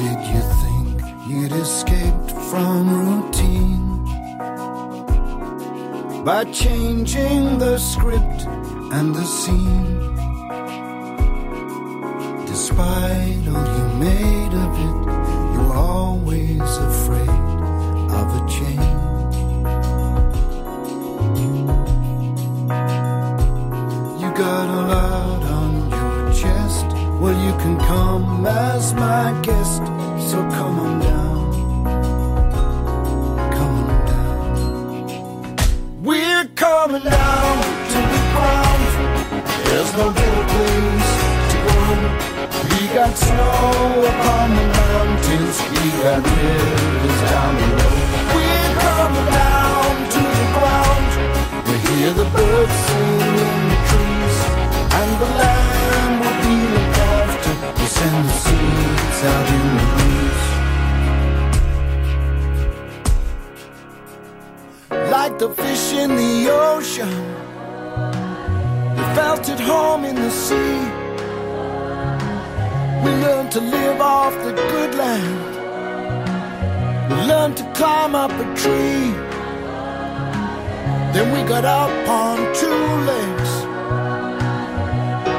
Did 0.00 0.20
you 0.32 0.42
think 0.62 0.94
you'd 1.28 1.54
escaped 1.64 2.30
from 2.50 2.82
routine 3.06 3.86
by 6.24 6.40
changing 6.52 7.58
the 7.58 7.76
script 7.78 8.40
and 8.96 9.14
the 9.14 9.24
scene? 9.24 9.91
Come 28.12 28.46
as 28.46 28.92
my 28.92 29.32
guest, 29.42 29.82
so 30.30 30.38
come 30.56 30.76
on 30.86 31.00
down. 31.00 31.38
Come 33.56 33.76
on 33.84 34.00
down. 34.12 34.48
We're 36.08 36.46
coming 36.64 37.04
down 37.20 37.54
to 37.92 38.00
the 38.14 38.22
ground. 38.32 38.84
There's 39.64 39.92
no 40.00 40.06
better 40.18 40.46
place 40.52 41.10
to 41.52 41.56
go. 41.66 41.78
We 42.70 42.80
got 42.98 43.12
snow 43.16 43.70
upon 44.12 44.46
the 44.58 44.66
mountains. 44.80 45.56
We 45.72 45.82
got 46.04 46.20
rivers 46.36 47.20
down 47.32 47.52
below. 47.60 47.94
We're 48.34 48.72
coming 48.84 49.28
down 49.40 49.92
to 50.14 50.22
the 50.38 50.46
ground. 50.56 51.10
We 51.66 51.74
hear 51.88 52.12
the 52.20 52.28
birds 52.36 52.76
sing 52.86 53.36
in 53.46 53.60
the 53.72 53.78
trees, 53.88 54.38
and 55.00 55.10
the 55.22 55.30
land 55.40 55.71
send 58.02 58.24
the 58.28 58.32
seeds 58.44 59.20
out 59.32 59.48
in 59.56 59.64
the 59.76 59.84
breeze. 59.94 60.46
Like 65.16 65.34
the 65.38 65.50
fish 65.50 65.86
in 66.02 66.10
the 66.22 66.34
ocean, 66.50 67.14
we 68.96 69.04
felt 69.18 69.48
at 69.54 69.60
home 69.60 70.04
in 70.04 70.16
the 70.16 70.30
sea. 70.30 70.78
We 73.04 73.10
learned 73.26 73.50
to 73.56 73.60
live 73.60 74.00
off 74.00 74.34
the 74.46 74.52
good 74.74 74.92
land. 75.02 75.38
We 77.10 77.18
learned 77.32 77.56
to 77.58 77.64
climb 77.78 78.14
up 78.24 78.32
a 78.44 78.46
tree. 78.62 79.06
Then 81.14 81.26
we 81.34 81.40
got 81.54 81.64
up 81.64 81.94
on 82.08 82.36
two 82.62 82.84
legs. 83.12 83.52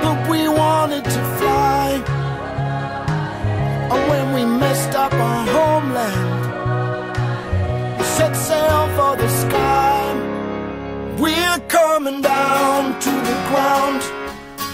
But 0.04 0.18
we 0.30 0.48
wanted 0.48 1.04
to 1.04 1.22
fly. 1.40 2.13
And 3.92 4.10
when 4.10 4.34
we 4.34 4.46
messed 4.46 4.96
up 4.96 5.14
our 5.14 5.46
homeland, 5.58 6.30
we 7.98 8.04
set 8.04 8.36
sail 8.36 8.88
for 8.98 9.16
the 9.16 9.30
sky. 9.30 10.14
We're 11.20 11.60
coming 11.68 12.22
down 12.22 13.00
to 13.00 13.12
the 13.30 13.38
ground. 13.50 14.02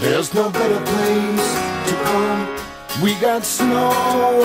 There's 0.01 0.34
no 0.34 0.49
better 0.49 0.82
place 0.91 1.49
to 1.88 1.93
come. 2.03 2.60
We 3.03 3.16
got 3.16 3.45
snow 3.45 3.91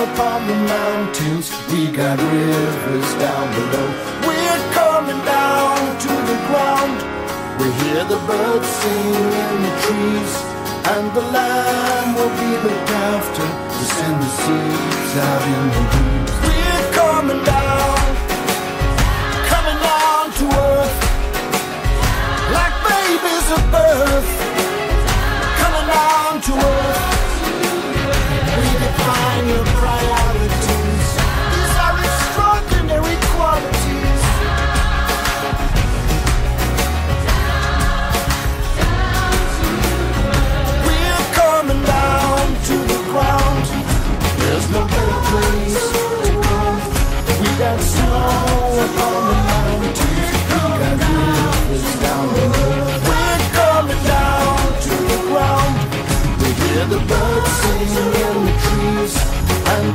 upon 0.07 0.47
the 0.47 0.55
mountains, 0.55 1.51
we 1.71 1.91
got 1.91 2.17
rivers 2.19 3.09
down 3.19 3.47
below. 3.57 3.89
We're 4.27 4.63
coming 4.71 5.21
down 5.25 5.77
to 6.05 6.13
the 6.31 6.37
ground. 6.47 6.97
We 7.59 7.67
hear 7.83 8.03
the 8.05 8.19
birds 8.27 8.67
sing 8.67 9.13
in 9.43 9.55
the 9.65 9.73
trees, 9.83 10.33
and 10.87 11.13
the 11.15 11.21
land 11.21 12.15
will 12.15 12.29
be 12.29 12.51
looked 12.63 12.91
after. 12.91 13.45
We 13.75 13.83
send 13.97 14.17
the 14.21 14.31
seeds 14.41 15.13
out 15.27 15.43
in 15.53 15.63
the 15.75 15.83
breeze. 15.91 16.35
We're 16.45 16.87
coming 16.93 17.43
down, 17.43 18.05
coming 19.51 19.79
down 19.89 20.23
to 20.39 20.45
earth, 20.69 20.97
like 22.57 22.75
babies 22.89 23.47
at 23.57 23.65
birth. 23.71 24.44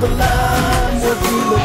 the 0.01 0.09
line, 0.09 1.01
we're 1.03 1.15
the 1.15 1.60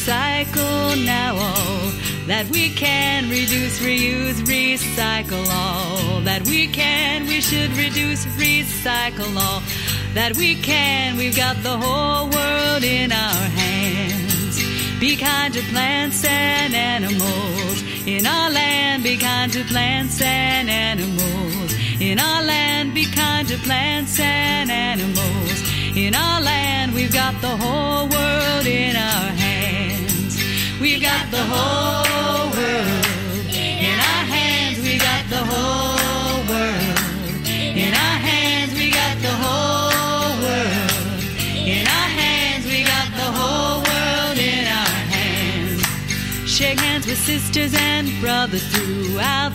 recycle 0.00 1.04
now 1.04 1.34
all 1.36 1.90
that 2.26 2.48
we 2.50 2.70
can 2.70 3.28
reduce, 3.28 3.80
reuse, 3.80 4.40
recycle 4.46 5.46
all 5.50 6.22
that 6.22 6.42
we 6.46 6.66
can. 6.68 7.26
We 7.26 7.40
should 7.42 7.70
reduce, 7.76 8.24
recycle 8.40 9.36
all 9.36 9.62
that 10.14 10.36
we 10.36 10.54
can. 10.54 11.18
We've 11.18 11.36
got 11.36 11.62
the 11.62 11.76
whole 11.76 12.30
world 12.30 12.82
in 12.82 13.12
our 13.12 13.44
hands. 13.60 14.56
Be 15.00 15.16
kind 15.16 15.52
to 15.52 15.62
plants 15.64 16.24
and 16.24 16.74
animals 16.74 17.82
in 18.06 18.26
our 18.26 18.50
land. 18.50 19.02
Be 19.02 19.18
kind 19.18 19.52
to 19.52 19.64
plants 19.64 20.22
and 20.22 20.70
animals 20.70 21.74
in 22.00 22.18
our 22.18 22.42
land. 22.42 22.94
Be 22.94 23.04
kind 23.04 23.46
to 23.48 23.58
plants 23.58 24.18
and 24.18 24.70
animals 24.70 25.62
in 25.94 26.14
our 26.14 26.40
land. 26.40 26.94
We've 26.94 27.12
got 27.12 27.38
the 27.42 27.54
whole 27.54 28.08
world 28.08 28.66
in 28.66 28.96
our 28.96 29.28
hands. 29.28 29.39
We've 30.90 31.00
got 31.00 31.30
the 31.30 31.44
whole 31.52 32.50
world 32.50 33.06
in 33.54 33.96
our 34.10 34.24
hands. 34.34 34.80
We 34.82 34.98
got 34.98 35.22
the 35.30 35.36
whole 35.36 36.40
world 36.50 37.46
in 37.46 37.94
our 37.94 38.18
hands. 38.18 38.74
We 38.74 38.90
got 38.90 39.16
the 39.22 39.30
whole 39.30 40.34
world 40.42 41.22
in 41.54 41.86
our 41.86 42.08
hands. 42.20 42.66
We 42.66 42.82
got 42.82 43.06
the 43.14 43.30
whole 43.38 43.82
world 43.84 44.36
in 44.36 44.66
our 44.66 44.98
hands. 45.14 45.80
Shake 46.50 46.80
hands 46.80 47.06
with 47.06 47.18
sisters 47.18 47.72
and 47.72 48.10
brothers 48.20 48.66
throughout 48.74 49.52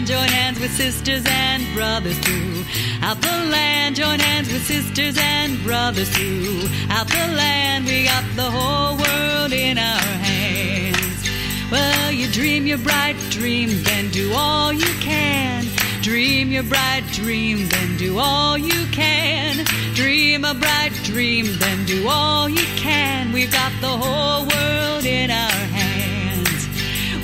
land. 0.00 0.06
Join 0.06 0.28
hands 0.28 0.60
with 0.60 0.72
sisters 0.72 1.24
and 1.26 1.74
brothers 1.74 2.18
too. 2.20 2.64
throughout 2.64 3.20
the 3.20 3.50
land. 3.50 3.96
Join 3.96 4.18
hands 4.18 4.52
with 4.52 4.64
sisters 4.64 5.16
and 5.18 5.62
brothers 5.62 6.10
too. 6.14 6.62
throughout 6.68 7.08
the 7.08 7.34
land. 7.36 7.86
We 7.86 8.04
got 8.04 8.24
the 8.36 8.50
whole 8.50 8.96
world 8.96 9.52
in 9.52 9.78
our 9.78 10.00
hands. 10.24 11.30
Well, 11.70 12.12
you 12.12 12.26
dream 12.28 12.66
your 12.66 12.78
bright 12.78 13.16
dream, 13.30 13.82
then 13.84 14.10
do 14.10 14.32
all 14.34 14.72
you 14.72 14.92
can. 15.00 15.66
Dream 16.02 16.50
your 16.50 16.64
bright 16.64 17.04
dream, 17.12 17.68
then 17.68 17.96
do 17.96 18.18
all 18.18 18.56
you 18.56 18.86
can. 18.92 19.64
Dream 19.94 20.44
a 20.44 20.54
bright 20.54 20.92
dream, 21.04 21.46
then 21.58 21.84
do 21.84 22.08
all 22.08 22.48
you 22.48 22.64
can. 22.76 23.32
We've 23.32 23.52
got 23.52 23.72
the 23.80 23.88
whole 23.88 24.46
world 24.46 25.04
in 25.04 25.30
our 25.30 25.60
hands. 25.78 26.68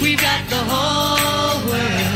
We've 0.03 0.21
got 0.21 0.49
the 0.51 0.57
whole 0.57 1.71
world 1.71 2.16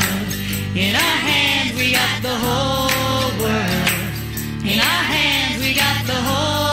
in 0.81 0.95
our 0.95 1.17
hands. 1.29 1.77
We 1.77 1.91
got 1.91 2.21
the 2.21 2.35
whole 2.43 3.29
world 3.41 4.65
in 4.65 4.79
our 4.79 5.03
hands. 5.13 5.61
We 5.61 5.75
got 5.75 6.07
the 6.07 6.19
whole 6.27 6.70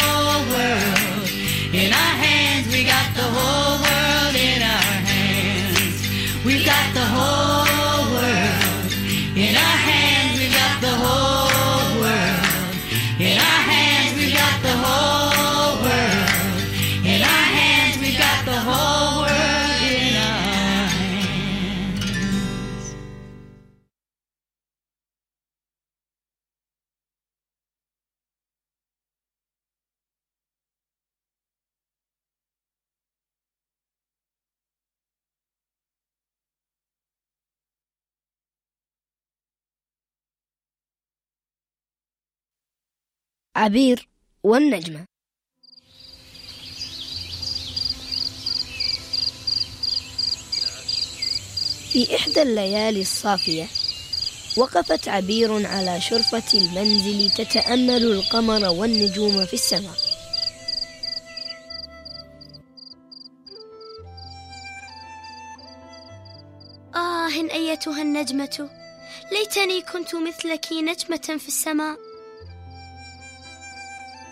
عبير 43.58 44.08
والنجمة. 44.42 45.04
في 51.92 52.16
إحدى 52.16 52.42
الليالي 52.42 53.00
الصافية 53.00 53.66
وقفت 54.56 55.08
عبير 55.08 55.66
على 55.66 56.00
شرفة 56.00 56.58
المنزل 56.58 57.30
تتأمل 57.30 58.02
القمر 58.02 58.68
والنجوم 58.68 59.46
في 59.46 59.54
السماء. 59.54 59.96
آه 66.94 67.28
أيتها 67.50 68.02
النجمة 68.02 68.70
ليتني 69.32 69.80
كنت 69.80 70.14
مثلك 70.14 70.72
نجمة 70.72 71.38
في 71.38 71.48
السماء. 71.48 72.07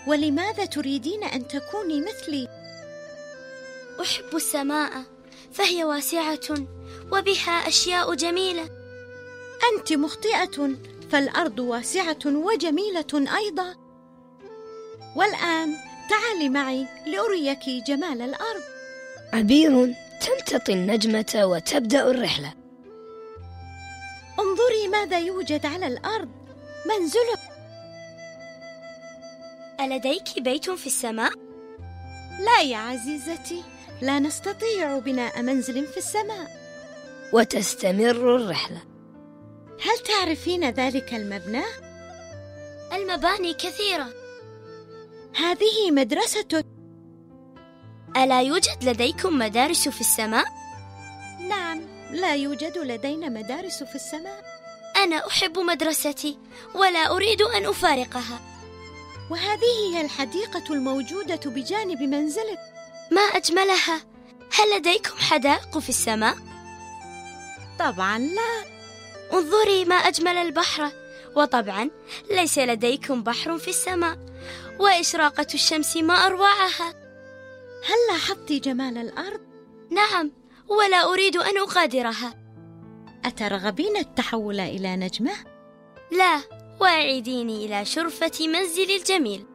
ولماذا 0.07 0.65
تريدين 0.65 1.23
أن 1.23 1.47
تكوني 1.47 2.01
مثلي؟ 2.01 2.47
أحب 4.01 4.35
السماء 4.35 5.03
فهي 5.51 5.83
واسعة 5.83 6.67
وبها 7.11 7.67
أشياء 7.67 8.13
جميلة. 8.15 8.69
أنت 9.73 9.93
مخطئة 9.93 10.75
فالأرض 11.11 11.59
واسعة 11.59 12.25
وجميلة 12.25 13.37
أيضا. 13.37 13.75
والآن 15.15 15.75
تعالي 16.09 16.49
معي 16.49 16.87
لأريك 17.07 17.69
جمال 17.87 18.21
الأرض. 18.21 18.61
عبير 19.33 19.93
تمتطي 20.21 20.73
النجمة 20.73 21.41
وتبدأ 21.43 22.11
الرحلة. 22.11 22.53
انظري 24.39 24.87
ماذا 24.87 25.19
يوجد 25.19 25.65
على 25.65 25.87
الأرض. 25.87 26.29
منزلك 26.85 27.56
ألديك 29.79 30.39
بيت 30.39 30.69
في 30.69 30.87
السماء؟ 30.87 31.33
لا 32.39 32.61
يا 32.61 32.77
عزيزتي 32.77 33.63
لا 34.01 34.19
نستطيع 34.19 34.99
بناء 34.99 35.41
منزل 35.41 35.85
في 35.85 35.97
السماء 35.97 36.57
وتستمر 37.33 38.35
الرحلة 38.35 38.81
هل 39.81 39.97
تعرفين 40.07 40.69
ذلك 40.69 41.13
المبنى؟ 41.13 41.63
المباني 42.93 43.53
كثيرة 43.53 44.07
هذه 45.35 45.91
مدرستك 45.91 46.65
ألا 48.17 48.41
يوجد 48.41 48.83
لديكم 48.83 49.37
مدارس 49.37 49.89
في 49.89 50.01
السماء؟ 50.01 50.45
نعم 51.49 51.81
لا 52.11 52.35
يوجد 52.35 52.77
لدينا 52.77 53.29
مدارس 53.29 53.83
في 53.83 53.95
السماء 53.95 54.43
أنا 54.95 55.27
أحب 55.27 55.59
مدرستي 55.59 56.37
ولا 56.75 57.11
أريد 57.11 57.41
أن 57.41 57.65
أفارقها 57.65 58.56
وهذه 59.29 59.93
هي 59.93 60.01
الحديقة 60.01 60.73
الموجودة 60.73 61.39
بجانب 61.45 62.01
منزلك. 62.01 62.59
ما 63.11 63.21
أجملها؟ 63.21 64.01
هل 64.53 64.77
لديكم 64.77 65.17
حدائق 65.17 65.77
في 65.77 65.89
السماء؟ 65.89 66.37
طبعا 67.79 68.19
لا. 68.19 68.65
انظري 69.33 69.85
ما 69.85 69.95
أجمل 69.95 70.37
البحر. 70.37 70.91
وطبعا 71.35 71.89
ليس 72.31 72.57
لديكم 72.57 73.23
بحر 73.23 73.57
في 73.57 73.67
السماء. 73.67 74.17
وإشراقة 74.79 75.47
الشمس 75.53 75.97
ما 75.97 76.13
أروعها. 76.13 76.89
هل 77.85 77.97
لاحظت 78.11 78.51
جمال 78.51 78.97
الأرض؟ 78.97 79.41
نعم 79.91 80.31
ولا 80.67 81.03
أريد 81.13 81.37
أن 81.37 81.57
أغادرها 81.57 82.33
أترغبين 83.25 83.97
التحول 83.97 84.59
إلى 84.59 84.95
نجمة؟ 84.95 85.31
لا 86.11 86.41
وأعيديني 86.79 87.65
إلى 87.65 87.85
شرفة 87.85 88.47
منزلي 88.47 88.97
الجميل. 88.97 89.45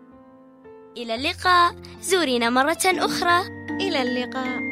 إلى 0.96 1.14
اللقاء. 1.14 1.74
زورينا 2.02 2.50
مرة 2.50 2.78
أخرى. 2.86 3.40
إلى 3.80 4.02
اللقاء. 4.02 4.71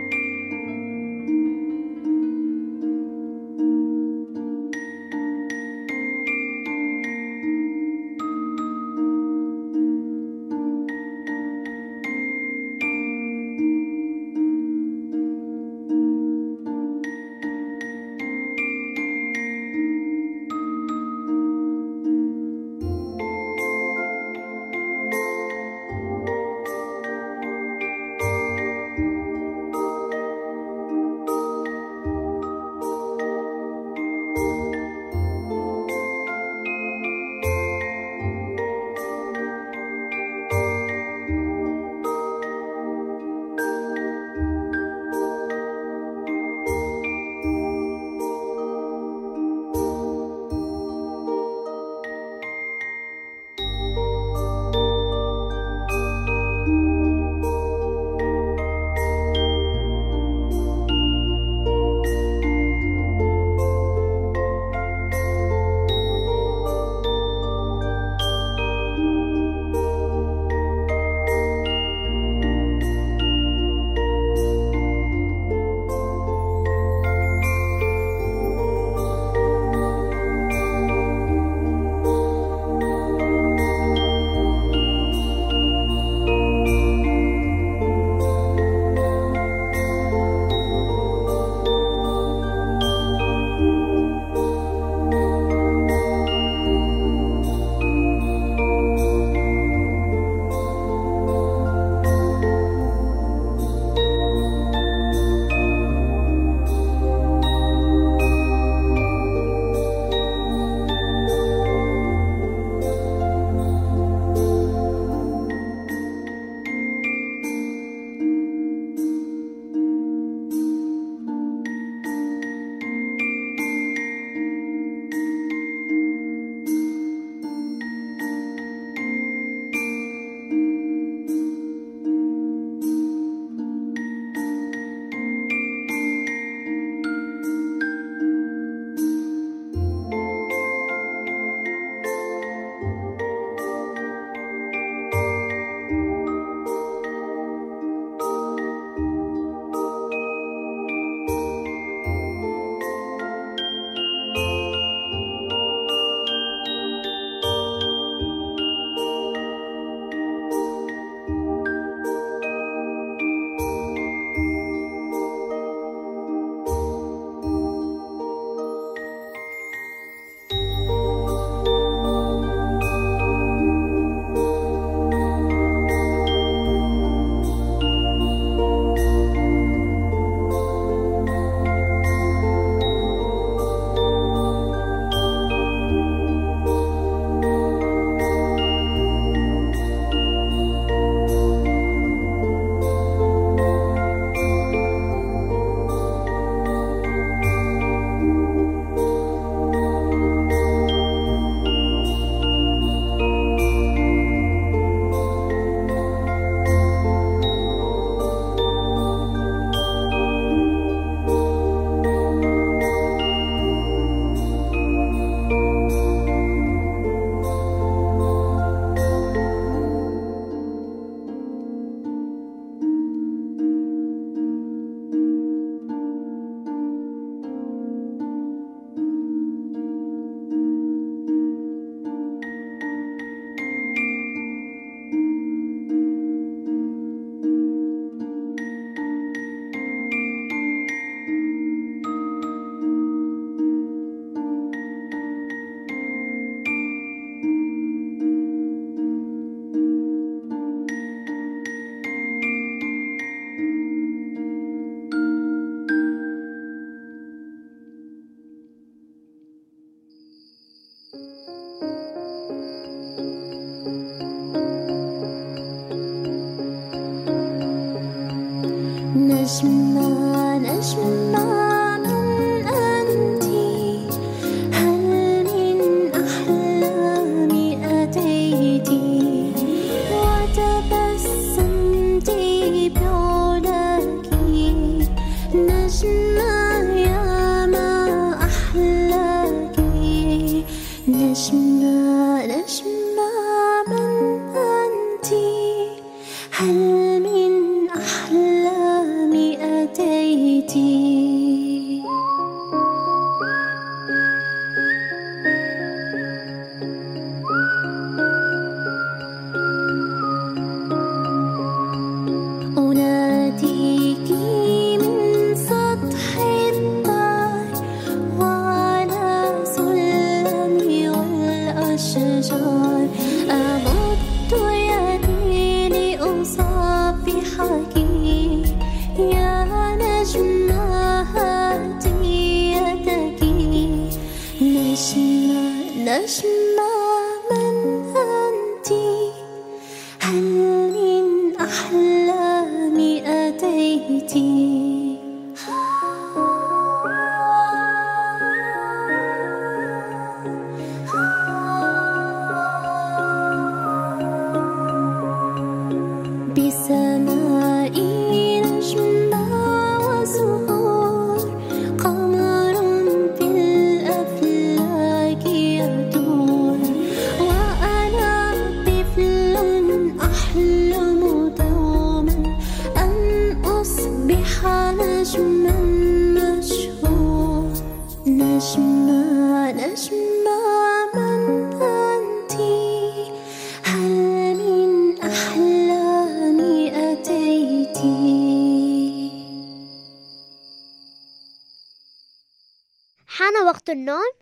نجمة 336.10 336.50
نجمة 336.76 336.89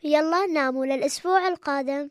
يلا 0.03 0.47
ناموا 0.47 0.87
للأسبوع 0.87 1.49
القادم 1.49 2.09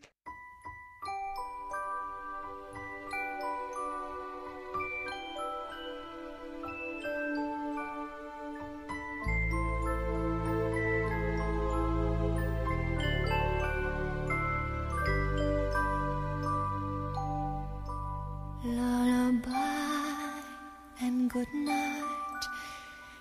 Lullaby 18.97 20.31
and 21.01 21.29
good 21.29 21.47
night. 21.53 22.43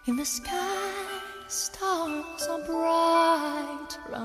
In 0.06 0.16
the 0.16 0.24
sky, 0.24 0.75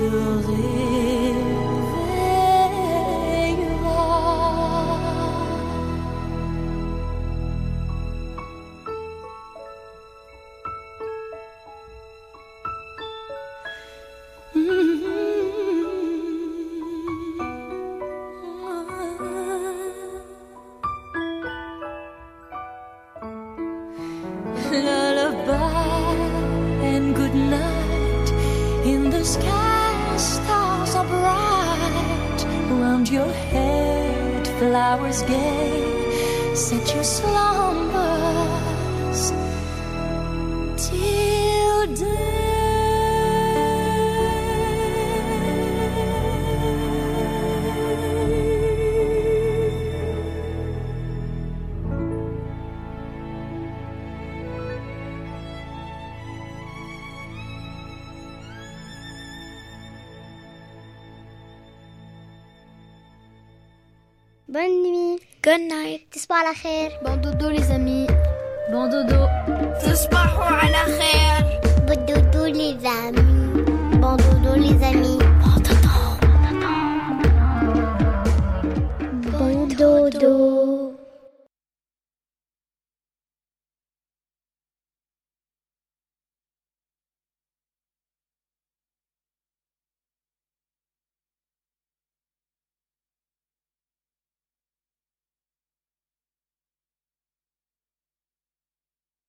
souris. 0.00 1.19
Good 66.09 66.09
night. 66.09 66.11
تصبحوا 66.11 66.37
على 66.37 66.55
خير. 66.55 66.91
Bon 67.03 67.17
dodo 67.21 67.49
les 67.49 67.71
amis. 67.71 68.07
Bon 68.71 68.89
dodo. 68.89 69.29
تصبحوا 69.85 70.43
على 70.43 70.77
خير. 70.77 71.61
Bon 71.87 72.05
dodo 72.05 72.45
les 72.45 72.85
amis. 72.85 73.48